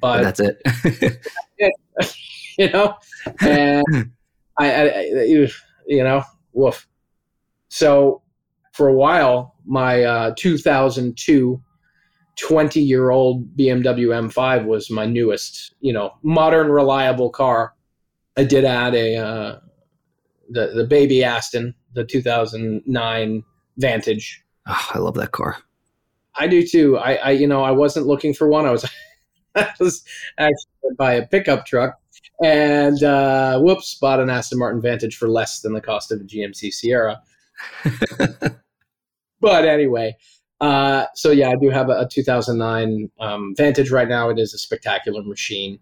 [0.00, 1.26] but, but that's it.
[2.58, 2.94] you know,
[3.40, 3.84] and
[4.58, 5.00] I, I,
[5.86, 6.86] you know, woof.
[7.68, 8.22] So
[8.72, 11.62] for a while, my uh, 2002
[12.40, 17.74] 20 year old BMW M5 was my newest, you know, modern, reliable car.
[18.36, 19.58] I did add a uh,
[20.48, 23.44] the the baby Aston, the 2009
[23.76, 24.44] Vantage.
[24.66, 25.58] Oh, I love that car.
[26.36, 26.96] I do too.
[26.96, 28.66] I, I you know I wasn't looking for one.
[28.66, 28.88] I was
[29.54, 30.04] I was
[30.38, 31.98] actually buy a pickup truck,
[32.42, 36.24] and uh, whoops, bought an Aston Martin Vantage for less than the cost of a
[36.24, 37.20] GMC Sierra.
[39.40, 40.16] but anyway,
[40.60, 44.28] uh, so yeah, I do have a, a 2009 um, Vantage right now.
[44.28, 45.78] It is a spectacular machine.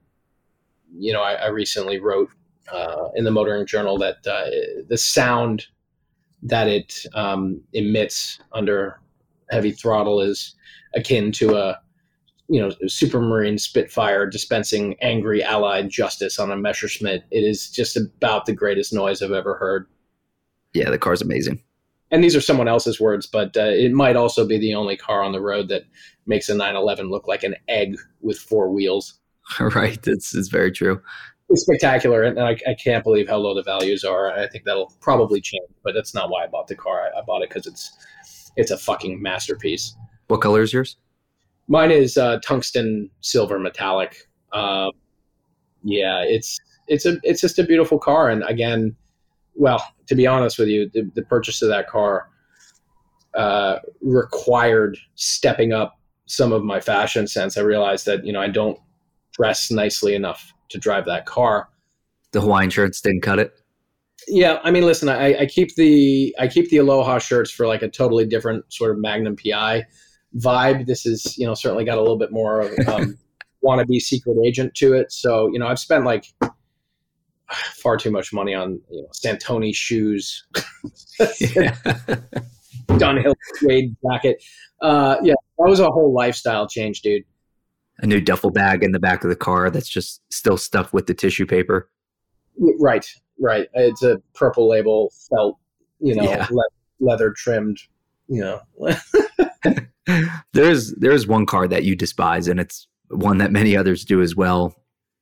[0.96, 2.30] You know, I, I recently wrote
[2.72, 4.50] uh, in the Motoring Journal that uh,
[4.88, 5.66] the sound
[6.42, 9.00] that it um, emits under
[9.50, 10.54] heavy throttle is
[10.94, 11.80] akin to a
[12.48, 18.46] you know supermarine spitfire dispensing angry allied justice on a messerschmitt it is just about
[18.46, 19.86] the greatest noise i've ever heard
[20.72, 21.62] yeah the car's amazing
[22.10, 25.22] and these are someone else's words but uh, it might also be the only car
[25.22, 25.82] on the road that
[26.26, 29.20] makes a 911 look like an egg with four wheels
[29.60, 31.00] right it's, it's very true
[31.50, 34.92] it's spectacular and I, I can't believe how low the values are i think that'll
[35.00, 37.66] probably change but that's not why i bought the car i, I bought it because
[37.66, 37.98] it's
[38.58, 39.96] it's a fucking masterpiece.
[40.26, 40.96] What color is yours?
[41.68, 44.28] Mine is uh, tungsten silver metallic.
[44.52, 44.90] Uh,
[45.84, 48.96] yeah, it's it's a it's just a beautiful car, and again,
[49.58, 52.28] well, to be honest with you, the, the purchase of that car
[53.34, 57.56] uh, required stepping up some of my fashion sense.
[57.56, 58.78] I realized that you know I don't
[59.32, 61.68] dress nicely enough to drive that car.
[62.32, 63.52] The Hawaiian shirts didn't cut it
[64.26, 67.82] yeah, I mean, listen, I, I, keep the I keep the Aloha shirts for like
[67.82, 69.86] a totally different sort of Magnum PI
[70.36, 70.86] vibe.
[70.86, 73.18] This is you know certainly got a little bit more of um,
[73.64, 75.12] wannabe secret agent to it.
[75.12, 76.26] So you know I've spent like
[77.50, 80.46] far too much money on you know Santoni shoes,
[82.88, 84.42] Dunhill suede jacket.
[84.80, 87.24] Uh, yeah, that was a whole lifestyle change, dude.
[87.98, 91.06] A new duffel bag in the back of the car that's just still stuffed with
[91.06, 91.90] the tissue paper.
[92.78, 93.06] Right,
[93.40, 93.68] right.
[93.74, 95.58] It's a purple label felt,
[95.98, 96.46] you know, yeah.
[96.50, 96.62] le-
[97.00, 97.78] leather trimmed,
[98.28, 98.60] you know.
[100.52, 104.36] there's there's one car that you despise, and it's one that many others do as
[104.36, 104.74] well.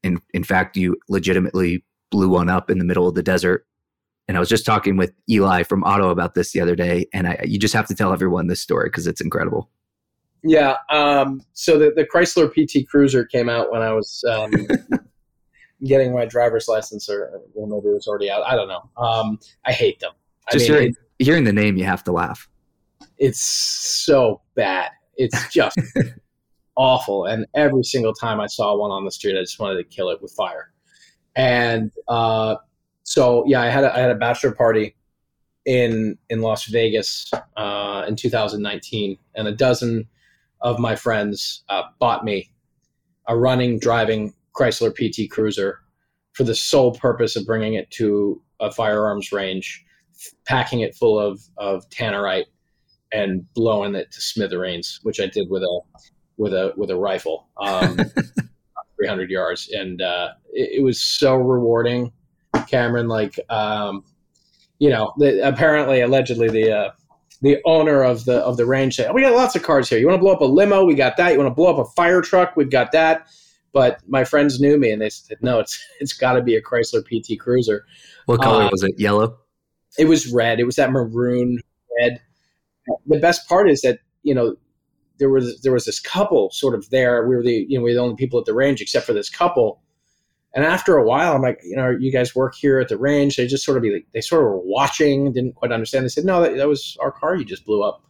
[0.03, 3.67] In in fact, you legitimately blew one up in the middle of the desert.
[4.29, 7.29] And I was just talking with Eli from Auto about this the other day, and
[7.29, 9.71] I, you just have to tell everyone this story because it's incredible.
[10.43, 10.77] Yeah.
[10.91, 14.51] Um, so the, the Chrysler PT Cruiser came out when I was um,
[15.85, 18.43] getting my driver's license, or well, maybe it was already out.
[18.45, 18.89] I don't know.
[18.97, 20.13] Um, I hate them.
[20.53, 22.49] Just I mean, hearing, hearing the name, you have to laugh.
[23.19, 24.91] It's so bad.
[25.17, 25.79] It's just
[26.77, 27.25] awful.
[27.25, 30.11] And every single time I saw one on the street, I just wanted to kill
[30.11, 30.73] it with fire.
[31.37, 32.57] And uh,
[33.03, 34.97] so, yeah, I had a, I had a bachelor party
[35.67, 40.09] in in Las Vegas uh, in 2019, and a dozen
[40.63, 42.51] of my friends uh, bought me
[43.29, 45.81] a running, driving Chrysler PT Cruiser
[46.33, 49.85] for the sole purpose of bringing it to a firearms range,
[50.47, 52.47] packing it full of of tannerite,
[53.13, 55.81] and blowing it to smithereens, which I did with a
[56.37, 57.99] with a with a rifle, um,
[58.97, 62.13] 300 yards, and uh, it, it, was so rewarding.
[62.69, 64.05] Cameron, like, um,
[64.79, 66.91] you know, the, apparently, allegedly, the uh,
[67.43, 69.99] the owner of the of the range said, oh, "We got lots of cars here.
[69.99, 70.85] You want to blow up a limo?
[70.85, 71.33] We got that.
[71.33, 72.57] You want to blow up a fire truck?
[72.57, 73.27] We've got that."
[73.73, 76.63] But my friends knew me, and they said, "No, it's it's got to be a
[76.63, 77.85] Chrysler PT Cruiser."
[78.27, 78.99] What color uh, was it?
[78.99, 79.39] Yellow.
[79.99, 80.61] It was red.
[80.61, 81.61] It was that maroon
[81.99, 82.21] red.
[83.07, 84.57] The best part is that you know
[85.19, 87.27] there was there was this couple sort of there.
[87.27, 89.13] We were the you know we were the only people at the range except for
[89.13, 89.83] this couple.
[90.55, 93.37] And after a while, I'm like, you know, you guys work here at the range.
[93.37, 96.07] They just sort of be like, they sort of were watching, didn't quite understand.
[96.07, 98.03] They said, no, that, that was our car you just blew up.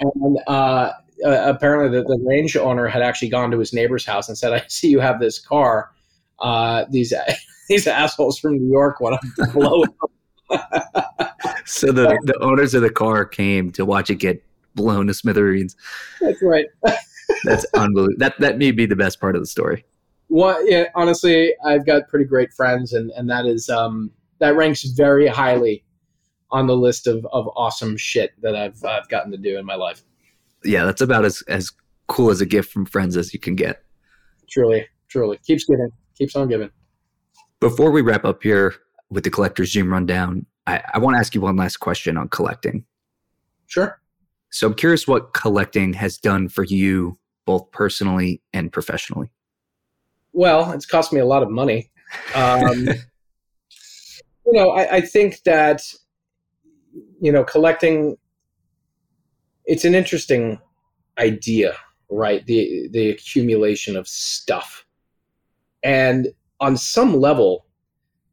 [0.00, 0.92] And uh,
[1.24, 4.54] uh, apparently, the, the, range owner had actually gone to his neighbor's house and said,
[4.54, 5.90] I see you have this car.
[6.38, 7.12] Uh, these
[7.68, 11.36] these assholes from New York want to blow up.
[11.64, 14.42] so the, the owners of the car came to watch it get
[14.76, 15.74] blown to smithereens.
[16.20, 16.66] That's right.
[17.44, 18.14] That's unbelievable.
[18.18, 19.84] That that may be the best part of the story.
[20.28, 24.84] Well, yeah, honestly, I've got pretty great friends, and and that is um, that ranks
[24.84, 25.84] very highly
[26.50, 29.74] on the list of, of awesome shit that I've I've gotten to do in my
[29.74, 30.02] life.
[30.64, 31.72] Yeah, that's about as as
[32.08, 33.82] cool as a gift from friends as you can get.
[34.48, 36.70] Truly, truly, keeps giving, keeps on giving.
[37.60, 38.74] Before we wrap up here
[39.10, 42.28] with the collector's dream rundown, I, I want to ask you one last question on
[42.28, 42.84] collecting.
[43.66, 44.00] Sure.
[44.50, 49.30] So I'm curious what collecting has done for you, both personally and professionally.
[50.32, 51.90] Well, it's cost me a lot of money.
[52.34, 52.88] Um,
[54.46, 55.82] you know, I, I think that
[57.20, 58.16] you know collecting
[59.64, 60.60] it's an interesting
[61.18, 61.76] idea,
[62.10, 62.44] right?
[62.46, 64.86] The the accumulation of stuff,
[65.82, 66.28] and
[66.60, 67.66] on some level,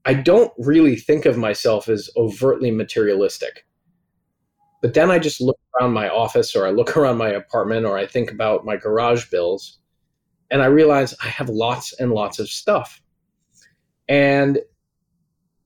[0.05, 3.65] I don't really think of myself as overtly materialistic.
[4.81, 7.97] But then I just look around my office or I look around my apartment or
[7.97, 9.79] I think about my garage bills
[10.51, 13.01] and I realize I have lots and lots of stuff.
[14.07, 14.59] And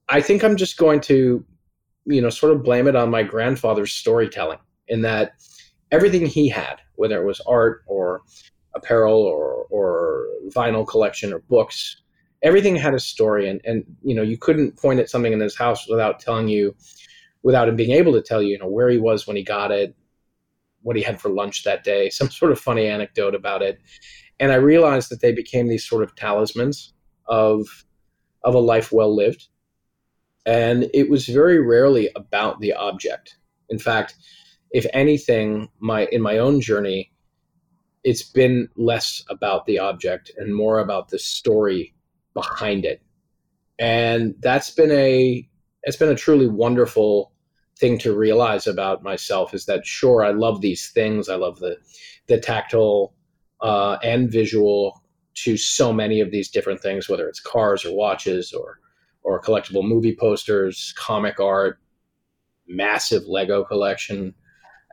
[0.07, 1.43] I think I'm just going to,
[2.05, 5.33] you know, sort of blame it on my grandfather's storytelling in that
[5.91, 8.21] everything he had, whether it was art or
[8.75, 12.01] apparel or, or vinyl collection or books,
[12.41, 13.49] everything had a story.
[13.49, 16.73] And, and, you know, you couldn't point at something in his house without telling you
[17.43, 19.71] without him being able to tell you, you know, where he was when he got
[19.71, 19.95] it,
[20.81, 23.79] what he had for lunch that day, some sort of funny anecdote about it.
[24.39, 26.93] And I realized that they became these sort of talismans
[27.27, 27.85] of
[28.43, 29.47] of a life well lived.
[30.45, 33.35] And it was very rarely about the object.
[33.69, 34.15] In fact,
[34.71, 37.11] if anything, my in my own journey,
[38.03, 41.93] it's been less about the object and more about the story
[42.33, 43.01] behind it.
[43.79, 45.47] And that's been a
[45.87, 47.31] it's been a truly wonderful
[47.79, 51.29] thing to realize about myself is that sure I love these things.
[51.29, 51.77] I love the
[52.27, 53.13] the tactile
[53.61, 55.01] uh, and visual
[55.35, 58.79] to so many of these different things, whether it's cars or watches or
[59.23, 61.79] or collectible movie posters, comic art,
[62.67, 64.33] massive Lego collection,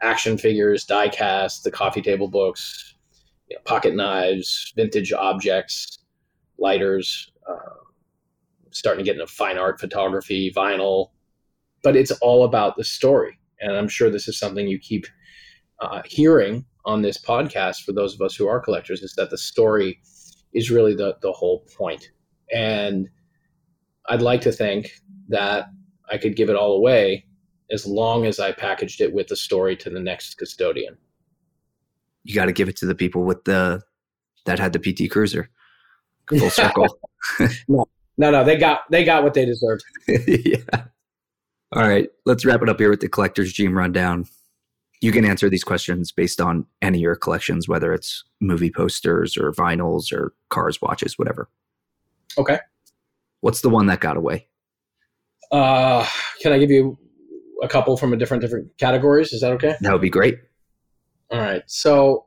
[0.00, 2.94] action figures, diecast, the coffee table books,
[3.50, 5.98] you know, pocket knives, vintage objects,
[6.56, 7.32] lighters.
[7.48, 7.80] Uh,
[8.74, 11.10] starting to get into fine art photography, vinyl,
[11.82, 13.38] but it's all about the story.
[13.60, 15.06] And I'm sure this is something you keep
[15.80, 19.38] uh, hearing on this podcast for those of us who are collectors is that the
[19.38, 20.00] story
[20.52, 22.10] is really the, the whole point.
[22.52, 23.08] And
[24.08, 24.90] I'd like to think
[25.28, 25.66] that
[26.10, 27.26] I could give it all away
[27.70, 30.96] as long as I packaged it with the story to the next custodian.
[32.24, 33.82] You got to give it to the people with the
[34.46, 35.48] that had the PT Cruiser.
[36.28, 36.98] Full circle.
[37.68, 39.84] no, no, no, they got they got what they deserved.
[40.08, 40.84] yeah.
[41.72, 44.26] All right, let's wrap it up here with the collector's dream rundown.
[45.00, 49.36] You can answer these questions based on any of your collections, whether it's movie posters
[49.36, 51.48] or vinyls or cars, watches, whatever.
[52.38, 52.58] Okay.
[53.40, 54.46] What's the one that got away?
[55.50, 56.06] Uh,
[56.40, 56.96] can I give you
[57.62, 59.32] a couple from a different different categories?
[59.32, 59.74] Is that okay?
[59.80, 60.38] That would be great.
[61.30, 61.62] All right.
[61.66, 62.26] So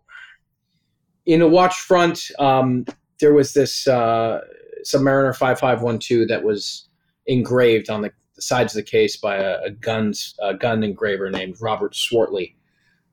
[1.25, 2.85] in a watch front, um,
[3.19, 4.41] there was this uh,
[4.87, 6.87] Submariner 5512 that was
[7.25, 11.57] engraved on the, sides of the case by a, a guns a gun engraver named
[11.59, 12.55] Robert Swartley.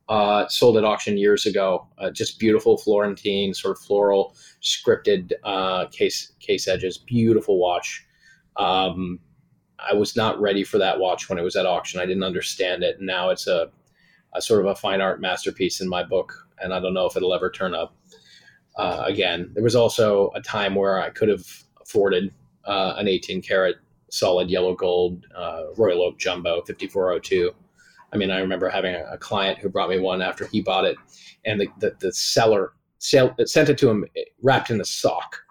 [0.07, 1.87] Uh, sold at auction years ago.
[1.97, 6.99] Uh, just beautiful Florentine, sort of floral scripted uh, case case edges.
[6.99, 8.05] Beautiful watch.
[8.57, 9.19] Um,
[9.79, 12.01] I was not ready for that watch when it was at auction.
[12.01, 13.01] I didn't understand it.
[13.01, 13.71] Now it's a,
[14.35, 17.17] a sort of a fine art masterpiece in my book, and I don't know if
[17.17, 17.97] it'll ever turn up
[18.77, 19.51] uh, again.
[19.55, 22.33] There was also a time where I could have afforded
[22.65, 23.77] uh, an 18 karat
[24.11, 27.53] solid yellow gold uh, Royal Oak Jumbo 5402
[28.15, 30.97] I mean, I remember having a, client who brought me one after he bought it,
[31.45, 34.05] and the the, the seller sell, sent it to him
[34.41, 35.43] wrapped in a sock.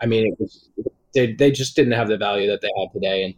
[0.00, 0.70] I mean, it was
[1.12, 3.34] they they just didn't have the value that they have today, and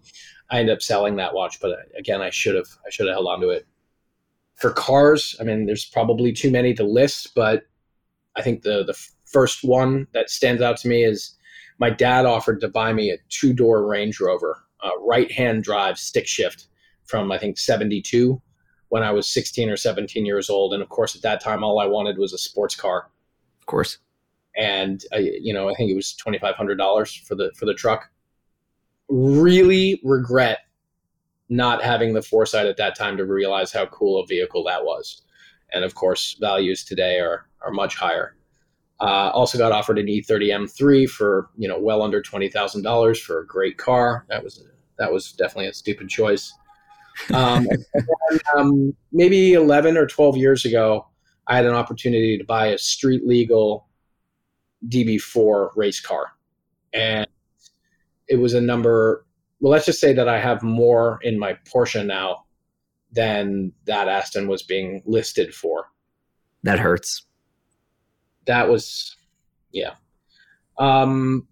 [0.51, 1.59] I ended up selling that watch.
[1.59, 3.67] But uh, again, I should have I should have held on to it.
[4.57, 7.63] For cars, I mean, there's probably too many to list, but
[8.37, 11.36] I think the the first one that stands out to me is
[11.79, 14.62] my dad offered to buy me a two door Range Rover,
[15.01, 16.68] right hand drive stick shift
[17.05, 18.41] from I think 72
[18.89, 20.72] when I was 16 or 17 years old.
[20.72, 23.11] And of course, at that time, all I wanted was a sports car.
[23.61, 23.99] Of course.
[24.57, 27.66] And I, you know, I think it was twenty five hundred dollars for the for
[27.66, 28.11] the truck.
[29.09, 30.61] Really regret
[31.49, 35.22] not having the foresight at that time to realize how cool a vehicle that was.
[35.72, 38.36] And of course, values today are are much higher.
[38.99, 43.21] Uh, also got offered an E30 M3 for you know well under twenty thousand dollars
[43.21, 44.25] for a great car.
[44.29, 44.67] That was
[44.99, 46.53] that was definitely a stupid choice.
[47.33, 51.07] Um, then, um, maybe 11 or 12 years ago,
[51.47, 53.87] I had an opportunity to buy a street legal
[54.89, 56.33] DB4 race car.
[56.93, 57.27] And
[58.29, 59.25] it was a number,
[59.61, 62.45] well, let's just say that I have more in my Porsche now
[63.13, 65.87] than that Aston was being listed for.
[66.63, 67.26] That hurts.
[68.47, 69.17] That was,
[69.73, 69.95] yeah.
[70.79, 71.47] Um,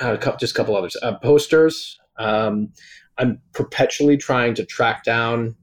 [0.00, 0.96] a couple, just a couple others.
[1.02, 1.98] Uh, posters.
[2.18, 2.72] Um,
[3.18, 5.56] I'm perpetually trying to track down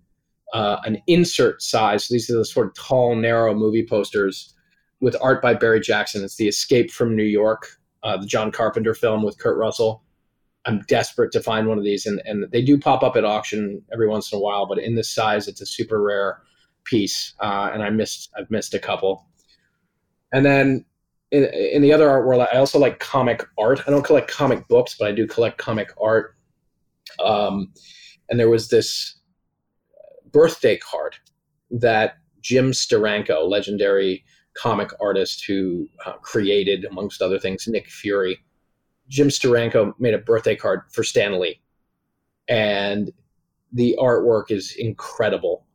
[0.54, 2.06] uh, an insert size.
[2.06, 4.54] So these are the sort of tall, narrow movie posters
[5.00, 6.24] with art by Barry Jackson.
[6.24, 7.68] It's the Escape from New York,
[8.04, 10.04] uh, the John Carpenter film with Kurt Russell.
[10.66, 13.82] I'm desperate to find one of these, and, and they do pop up at auction
[13.94, 14.66] every once in a while.
[14.66, 16.42] But in this size, it's a super rare
[16.84, 19.26] piece, uh, and I missed I've missed a couple.
[20.34, 20.86] And then
[21.32, 23.82] in, in the other art world, I also like comic art.
[23.88, 26.36] I don't collect comic books, but I do collect comic art.
[27.24, 27.74] Um,
[28.30, 29.20] and there was this
[30.32, 31.16] birthday card
[31.72, 34.24] that Jim Steranko, legendary
[34.56, 38.40] comic artist who uh, created, amongst other things, Nick Fury,
[39.08, 41.60] Jim Steranko made a birthday card for Stan Lee.
[42.50, 43.12] And
[43.72, 45.66] the artwork is incredible.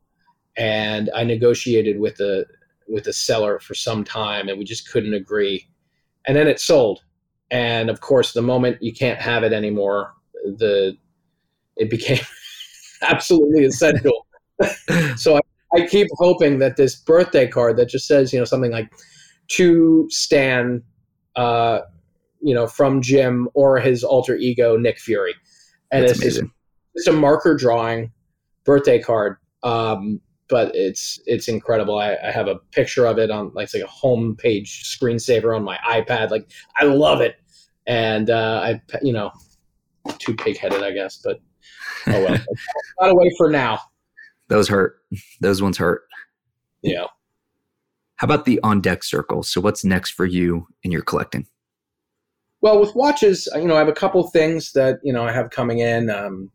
[0.57, 2.45] And I negotiated with the
[2.93, 5.67] with the seller for some time and we just couldn't agree.
[6.27, 7.01] And then it sold.
[7.49, 10.13] And of course, the moment you can't have it anymore,
[10.45, 10.95] the
[11.75, 12.19] it became
[13.01, 14.27] absolutely essential.
[15.15, 15.39] so I,
[15.75, 18.93] I keep hoping that this birthday card that just says, you know, something like
[19.49, 20.83] to Stan,
[21.35, 21.79] uh,
[22.41, 25.33] you know, from Jim or his alter ego, Nick Fury.
[25.91, 26.51] And That's it's just,
[26.93, 28.11] it's a marker drawing
[28.65, 29.37] birthday card.
[29.63, 31.97] Um, but it's it's incredible.
[31.97, 35.55] I, I, have a picture of it on like it's like a home page screensaver
[35.55, 36.31] on my iPad.
[36.31, 37.37] Like I love it,
[37.87, 39.31] and uh, I you know
[40.19, 41.39] too pig headed I guess, but
[42.07, 42.39] oh well,
[42.99, 43.79] got away for now.
[44.49, 44.97] Those hurt.
[45.41, 46.03] Those ones hurt.
[46.81, 47.07] Yeah.
[48.17, 49.43] How about the on deck circle?
[49.43, 51.47] So, what's next for you in your collecting?
[52.61, 55.49] Well, with watches, you know, I have a couple things that you know I have
[55.49, 56.09] coming in.
[56.09, 56.51] Um,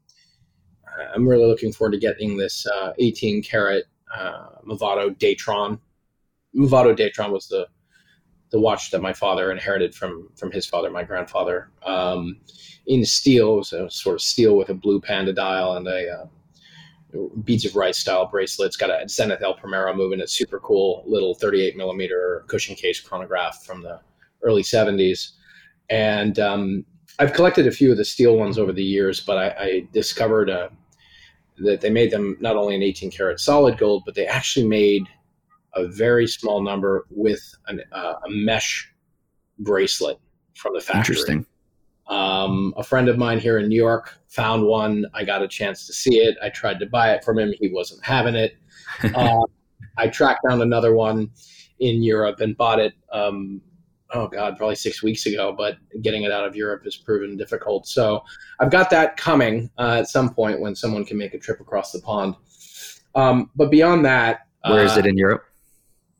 [1.15, 3.85] I'm really looking forward to getting this uh, 18 karat
[4.15, 5.79] uh, Movado Datron.
[6.55, 7.67] Movado Datron was the
[8.51, 11.71] the watch that my father inherited from from his father, my grandfather.
[11.85, 12.41] Um,
[12.87, 16.11] in steel, It was a sort of steel with a blue panda dial and a
[16.11, 16.27] uh,
[17.45, 18.67] beads of rice style bracelet.
[18.67, 20.21] It's got a Zenith El Primero moving.
[20.21, 24.01] It's super cool little 38 millimeter cushion case chronograph from the
[24.43, 25.33] early 70s.
[25.91, 26.85] And um,
[27.19, 30.51] I've collected a few of the steel ones over the years, but I, I discovered
[30.51, 30.69] uh,
[31.61, 35.05] that they made them not only in 18 karat solid gold, but they actually made
[35.75, 38.93] a very small number with an, uh, a mesh
[39.61, 40.19] bracelet
[40.55, 41.15] from the factory.
[41.15, 41.47] Interesting.
[42.09, 45.05] Um, a friend of mine here in New York found one.
[45.13, 46.37] I got a chance to see it.
[46.43, 47.53] I tried to buy it from him.
[47.61, 48.57] He wasn't having it.
[49.15, 49.43] Uh,
[49.99, 51.31] I tracked down another one
[51.79, 53.61] in Europe and bought it um,
[54.13, 55.55] oh god, probably six weeks ago.
[55.57, 57.87] But getting it out of Europe has proven difficult.
[57.87, 58.23] So
[58.61, 61.93] I've got that coming uh, at some point when someone can make a trip across
[61.93, 62.35] the pond.
[63.15, 65.45] Um, but beyond that, where is it in Europe?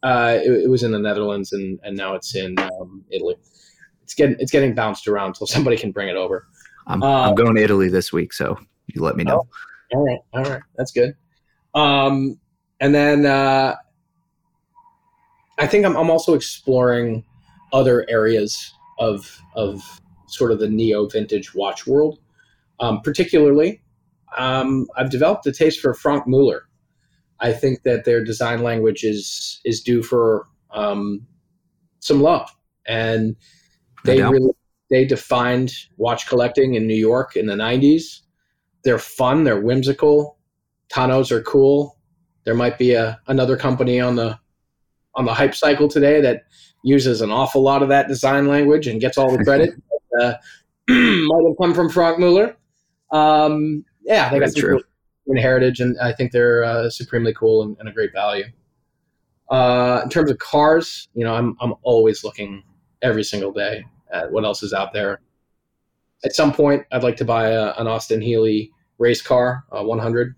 [0.03, 3.35] Uh, it, it, was in the Netherlands, and, and now it's in um, Italy.
[4.03, 6.47] It's getting it's getting bounced around until somebody can bring it over.
[6.87, 9.47] I'm, I'm going to Italy this week, so you let me know.
[9.95, 11.15] Oh, all right, all right, that's good.
[11.75, 12.39] Um,
[12.81, 13.75] and then uh,
[15.59, 17.25] I think I'm, I'm also exploring
[17.73, 22.19] other areas of of sort of the neo vintage watch world.
[22.81, 23.83] Um, particularly,
[24.37, 26.69] um, I've developed a taste for Franck Muller.
[27.41, 31.27] I think that their design language is is due for um,
[32.01, 32.51] some love,
[32.87, 33.37] and
[34.05, 34.53] they really
[34.91, 38.21] they defined watch collecting in New York in the '90s.
[38.85, 40.39] They're fun, they're whimsical.
[40.93, 41.99] Tanos are cool.
[42.45, 44.39] There might be a another company on the
[45.15, 46.45] on the hype cycle today that
[46.83, 49.71] uses an awful lot of that design language and gets all the credit.
[50.13, 50.35] but, uh,
[50.89, 52.57] might have come from Franck Muller.
[53.11, 54.77] Um, yeah, they got some true.
[54.77, 54.85] Cool
[55.37, 58.47] heritage, and I think they're uh, supremely cool and, and, a great value.
[59.51, 62.63] Uh, in terms of cars, you know, I'm I'm always looking
[63.03, 65.21] every single day at what else is out there.
[66.25, 70.35] At some point, I'd like to buy a, an Austin Healey race car, 100.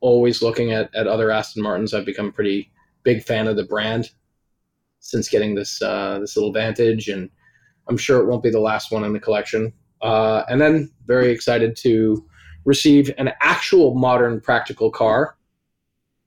[0.00, 1.94] Always looking at, at other Aston Martins.
[1.94, 2.70] I've become pretty
[3.02, 4.10] big fan of the brand
[5.00, 7.28] since getting this uh, this little Vantage, and
[7.88, 9.72] I'm sure it won't be the last one in the collection.
[10.00, 12.26] Uh, and then very excited to
[12.64, 15.36] receive an actual modern practical car.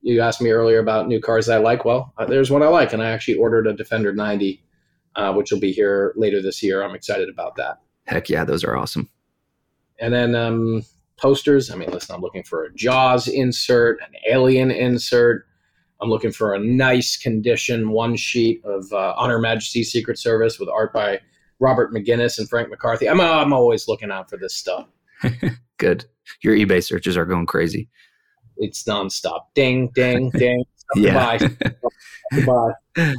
[0.01, 1.84] You asked me earlier about new cars I like.
[1.84, 4.63] Well, uh, there's one I like, and I actually ordered a Defender 90,
[5.15, 6.84] uh, which will be here later this year.
[6.84, 7.80] I'm excited about that.
[8.05, 9.09] Heck yeah, those are awesome.
[9.99, 10.84] And then um,
[11.17, 11.71] posters.
[11.71, 15.47] I mean, listen, I'm looking for a Jaws insert, an Alien insert.
[16.02, 20.60] I'm looking for a nice condition one sheet of uh, On Her Majesty's Secret Service
[20.60, 21.20] with art by
[21.60, 23.08] Robert McGinnis and Frank McCarthy.
[23.08, 24.88] I'm, I'm always looking out for this stuff.
[25.78, 26.06] Good.
[26.43, 27.89] Your eBay searches are going crazy.
[28.58, 29.46] It's nonstop.
[29.54, 30.64] Ding, ding, ding.
[30.96, 31.38] yeah.
[31.38, 31.72] Goodbye.
[32.34, 32.74] Goodbye.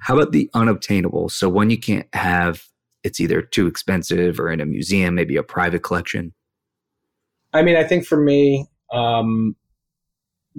[0.00, 1.30] How about the unobtainable?
[1.30, 2.64] So one you can't have,
[3.02, 6.34] it's either too expensive or in a museum, maybe a private collection.
[7.52, 9.56] I mean, I think for me, um,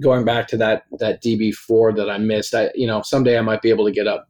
[0.00, 3.62] going back to that that DB4 that I missed, I you know someday I might
[3.62, 4.28] be able to get up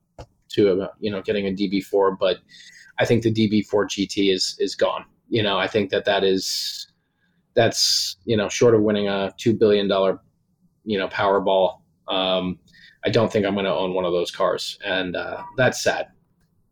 [0.51, 2.39] to a, you know getting a DB4, but
[2.99, 5.05] I think the DB4 GT is is gone.
[5.29, 6.87] You know, I think that that is
[7.55, 10.21] that's you know short of winning a two billion dollar
[10.85, 11.81] you know Powerball.
[12.09, 12.59] Um,
[13.05, 16.09] I don't think I'm going to own one of those cars, and uh, that's sad.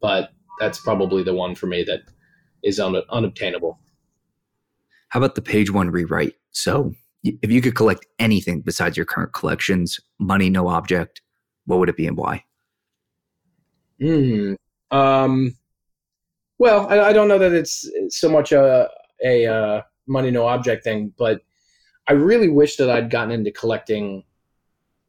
[0.00, 0.30] But
[0.60, 2.00] that's probably the one for me that
[2.62, 3.78] is un- unobtainable.
[5.08, 6.34] How about the page one rewrite?
[6.50, 6.92] So
[7.24, 11.22] if you could collect anything besides your current collections, money, no object,
[11.64, 12.44] what would it be and why?
[14.00, 14.54] Hmm.
[14.90, 15.56] Um,
[16.58, 18.88] well, I, I, don't know that it's so much a,
[19.24, 21.40] a uh, money, no object thing, but
[22.08, 24.22] I really wish that I'd gotten into collecting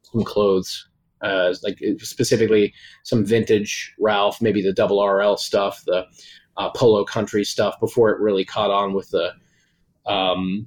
[0.02, 0.88] some clothes,
[1.20, 2.72] uh, like specifically
[3.04, 6.06] some vintage Ralph, maybe the double RL stuff, the
[6.56, 9.32] uh, Polo Country stuff before it really caught on with the
[10.10, 10.66] um,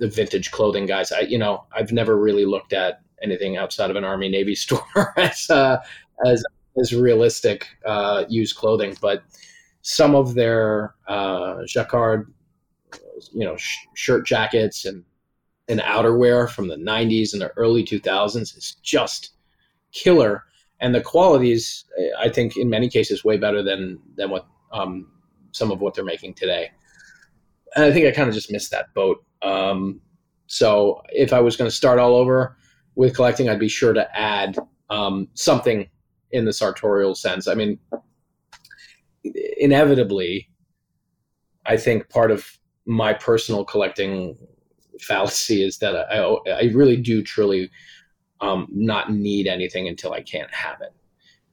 [0.00, 1.12] the vintage clothing guys.
[1.12, 5.14] I, you know, I've never really looked at anything outside of an Army Navy store
[5.16, 5.78] as uh,
[6.26, 6.44] as
[6.80, 9.22] as realistic uh, used clothing, but
[9.82, 12.32] some of their uh, jacquard,
[13.32, 15.04] you know, sh- shirt jackets and
[15.68, 19.34] and outerwear from the 90s and the early 2000s is just
[19.92, 20.44] killer.
[20.80, 21.84] And the quality is,
[22.18, 25.12] i think in many cases way better than than what um,
[25.52, 26.70] some of what they're making today.
[27.76, 30.00] And i think i kind of just missed that boat um,
[30.46, 32.56] so if I was going to start all over
[32.94, 34.58] with collecting, I'd be sure to add
[34.90, 35.88] um, something
[36.32, 37.46] in the sartorial sense.
[37.46, 37.78] I mean,
[39.24, 40.48] inevitably,
[41.66, 42.46] I think part of
[42.86, 44.36] my personal collecting
[45.00, 46.18] fallacy is that I,
[46.50, 47.70] I really do truly
[48.40, 50.92] um, not need anything until I can't have it.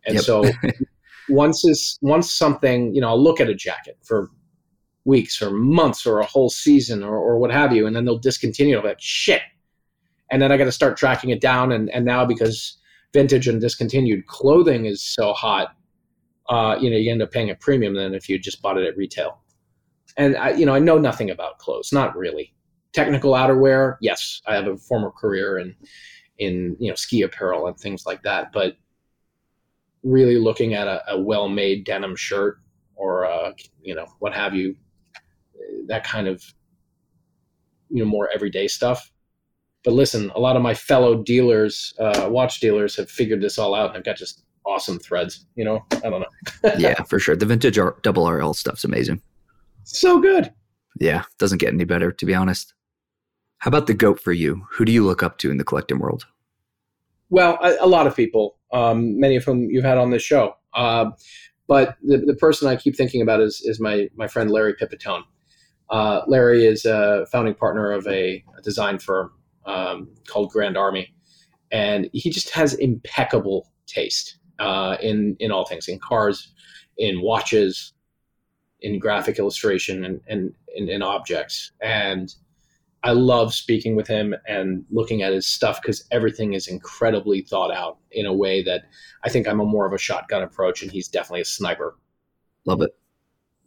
[0.06, 0.24] And yep.
[0.24, 0.44] so
[1.30, 4.30] once is once something, you know, I'll look at a jacket for
[5.08, 8.20] weeks or months or a whole season or, or what have you, and then they'll
[8.20, 8.84] discontinue.
[8.84, 9.42] Like, shit.
[10.30, 11.72] And then I got to start tracking it down.
[11.72, 12.78] And, and now because
[13.14, 15.70] vintage and discontinued clothing is so hot,
[16.50, 18.86] uh, you know, you end up paying a premium than if you just bought it
[18.86, 19.40] at retail.
[20.18, 22.54] And I, you know, I know nothing about clothes, not really.
[22.92, 25.76] Technical outerwear, yes, I have a former career in
[26.40, 28.78] in you know ski apparel and things like that, but
[30.04, 32.60] really looking at a, a well-made denim shirt
[32.96, 33.52] or uh,
[33.82, 34.76] you know what have you
[35.88, 36.44] that kind of
[37.90, 39.12] you know more everyday stuff.
[39.84, 43.74] But listen, a lot of my fellow dealers, uh, watch dealers, have figured this all
[43.74, 45.46] out and have got just awesome threads.
[45.56, 46.72] You know, I don't know.
[46.78, 47.36] yeah, for sure.
[47.36, 49.22] The vintage R- double RL stuff's amazing.
[49.84, 50.52] So good.
[51.00, 52.74] Yeah, doesn't get any better, to be honest.
[53.60, 54.66] How about the goat for you?
[54.72, 56.26] Who do you look up to in the collecting world?
[57.30, 60.56] Well, a, a lot of people, um, many of whom you've had on this show.
[60.74, 61.12] Uh,
[61.68, 65.24] but the, the person I keep thinking about is, is my, my friend Larry Pipitone.
[65.90, 69.32] Uh, Larry is a founding partner of a, a design firm
[69.66, 71.14] um, called Grand Army,
[71.72, 76.54] and he just has impeccable taste uh, in in all things, in cars,
[76.98, 77.94] in watches,
[78.82, 81.72] in graphic illustration, and and in, in objects.
[81.82, 82.34] And
[83.04, 87.72] I love speaking with him and looking at his stuff because everything is incredibly thought
[87.72, 88.84] out in a way that
[89.24, 91.96] I think I'm a more of a shotgun approach, and he's definitely a sniper.
[92.66, 92.92] Love it.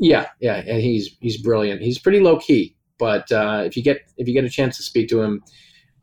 [0.01, 1.83] Yeah, yeah, and he's he's brilliant.
[1.83, 4.83] He's pretty low key, but uh, if you get if you get a chance to
[4.83, 5.43] speak to him,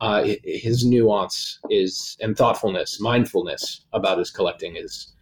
[0.01, 5.13] uh, his nuance is and thoughtfulness, mindfulness about his collecting is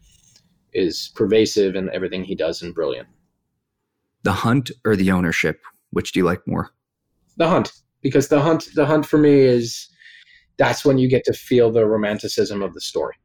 [0.73, 3.07] is pervasive, and everything he does and brilliant.
[4.23, 5.61] The hunt or the ownership,
[5.91, 6.71] which do you like more?
[7.37, 7.71] The hunt,
[8.01, 9.87] because the hunt the hunt for me is
[10.57, 13.15] that's when you get to feel the romanticism of the story.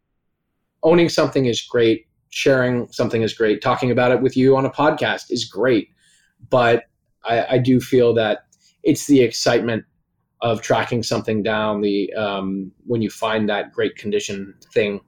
[0.85, 3.61] Owning something is great sharing something is great.
[3.61, 5.91] Talking about it with you on a podcast is great.
[6.49, 6.85] But
[7.25, 8.47] I, I do feel that
[8.83, 9.85] it's the excitement
[10.43, 15.01] of tracking something down, the um, when you find that great condition thing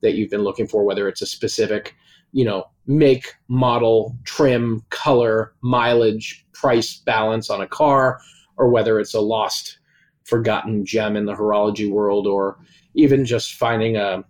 [0.00, 1.94] that you've been looking for, whether it's a specific,
[2.32, 8.20] you know, make, model, trim, color, mileage, price balance on a car,
[8.56, 9.78] or whether it's a lost,
[10.24, 12.58] forgotten gem in the horology world, or
[12.94, 14.24] even just finding a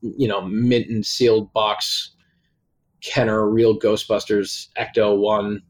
[0.00, 2.12] you know, mint and sealed box
[3.02, 5.62] Kenner real Ghostbusters Ecto One,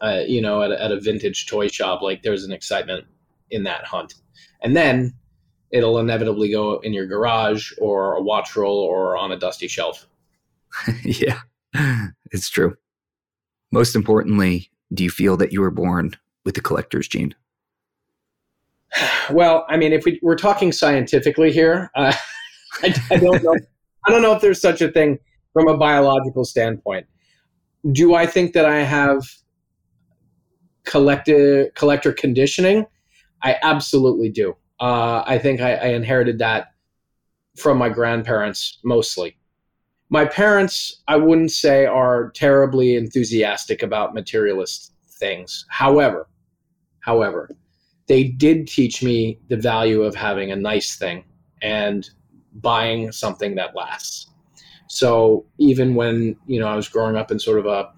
[0.00, 2.02] uh, you know, at a, at a vintage toy shop.
[2.02, 3.06] Like there's an excitement
[3.50, 4.14] in that hunt,
[4.62, 5.14] and then
[5.70, 10.06] it'll inevitably go in your garage or a watch roll or on a dusty shelf.
[11.04, 11.40] yeah,
[12.30, 12.76] it's true.
[13.70, 16.14] Most importantly, do you feel that you were born
[16.44, 17.34] with the collector's gene?
[19.30, 22.12] Well, I mean, if we, we're talking scientifically here, uh,
[22.82, 23.56] I, I, don't know.
[24.06, 25.18] I don't know if there's such a thing
[25.52, 27.06] from a biological standpoint.
[27.92, 29.22] Do I think that I have
[30.84, 32.86] collective collector conditioning?
[33.42, 34.56] I absolutely do.
[34.80, 36.72] Uh, I think I, I inherited that
[37.56, 39.36] from my grandparents mostly.
[40.10, 45.64] My parents, I wouldn't say, are terribly enthusiastic about materialist things.
[45.68, 46.28] However,
[47.00, 47.50] however,
[48.08, 51.24] they did teach me the value of having a nice thing
[51.62, 52.08] and
[52.54, 54.28] buying something that lasts.
[54.88, 57.90] So even when you know I was growing up in sort of a,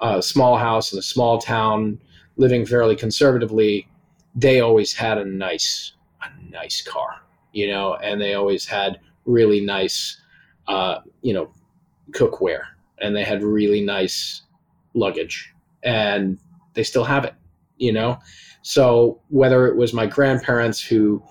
[0.00, 2.00] a small house in a small town,
[2.36, 3.88] living fairly conservatively,
[4.34, 5.92] they always had a nice
[6.22, 7.22] a nice car,
[7.52, 10.20] you know, and they always had really nice,
[10.68, 11.50] uh, you know,
[12.12, 12.62] cookware,
[13.00, 14.42] and they had really nice
[14.94, 16.38] luggage, and
[16.74, 17.34] they still have it,
[17.78, 18.18] you know.
[18.62, 21.22] So whether it was my grandparents who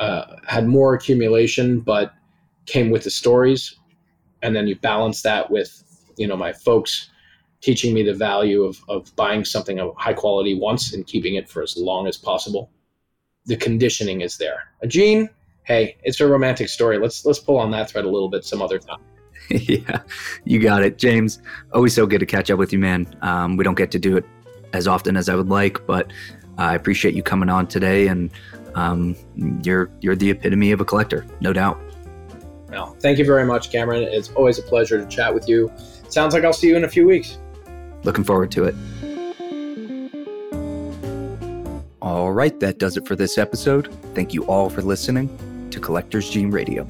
[0.00, 2.14] uh, had more accumulation, but
[2.66, 3.76] came with the stories.
[4.42, 5.84] And then you balance that with,
[6.16, 7.10] you know, my folks
[7.60, 11.48] teaching me the value of, of buying something of high quality once and keeping it
[11.48, 12.70] for as long as possible.
[13.44, 14.70] The conditioning is there.
[14.82, 15.28] A gene,
[15.64, 16.98] hey, it's a romantic story.
[16.98, 19.00] Let's let's pull on that thread a little bit some other time.
[19.50, 20.02] yeah,
[20.44, 21.40] you got it, James.
[21.74, 23.06] Always so good to catch up with you, man.
[23.20, 24.24] Um, we don't get to do it
[24.72, 26.12] as often as I would like, but
[26.58, 28.30] I appreciate you coming on today and
[28.74, 29.16] um,
[29.62, 31.80] you're you're the epitome of a collector, no doubt.
[32.70, 34.04] Well, thank you very much, Cameron.
[34.04, 35.72] It's always a pleasure to chat with you.
[36.08, 37.38] Sounds like I'll see you in a few weeks.
[38.04, 38.74] Looking forward to it.
[42.00, 43.92] All right, that does it for this episode.
[44.14, 46.84] Thank you all for listening to Collector's Gene Radio.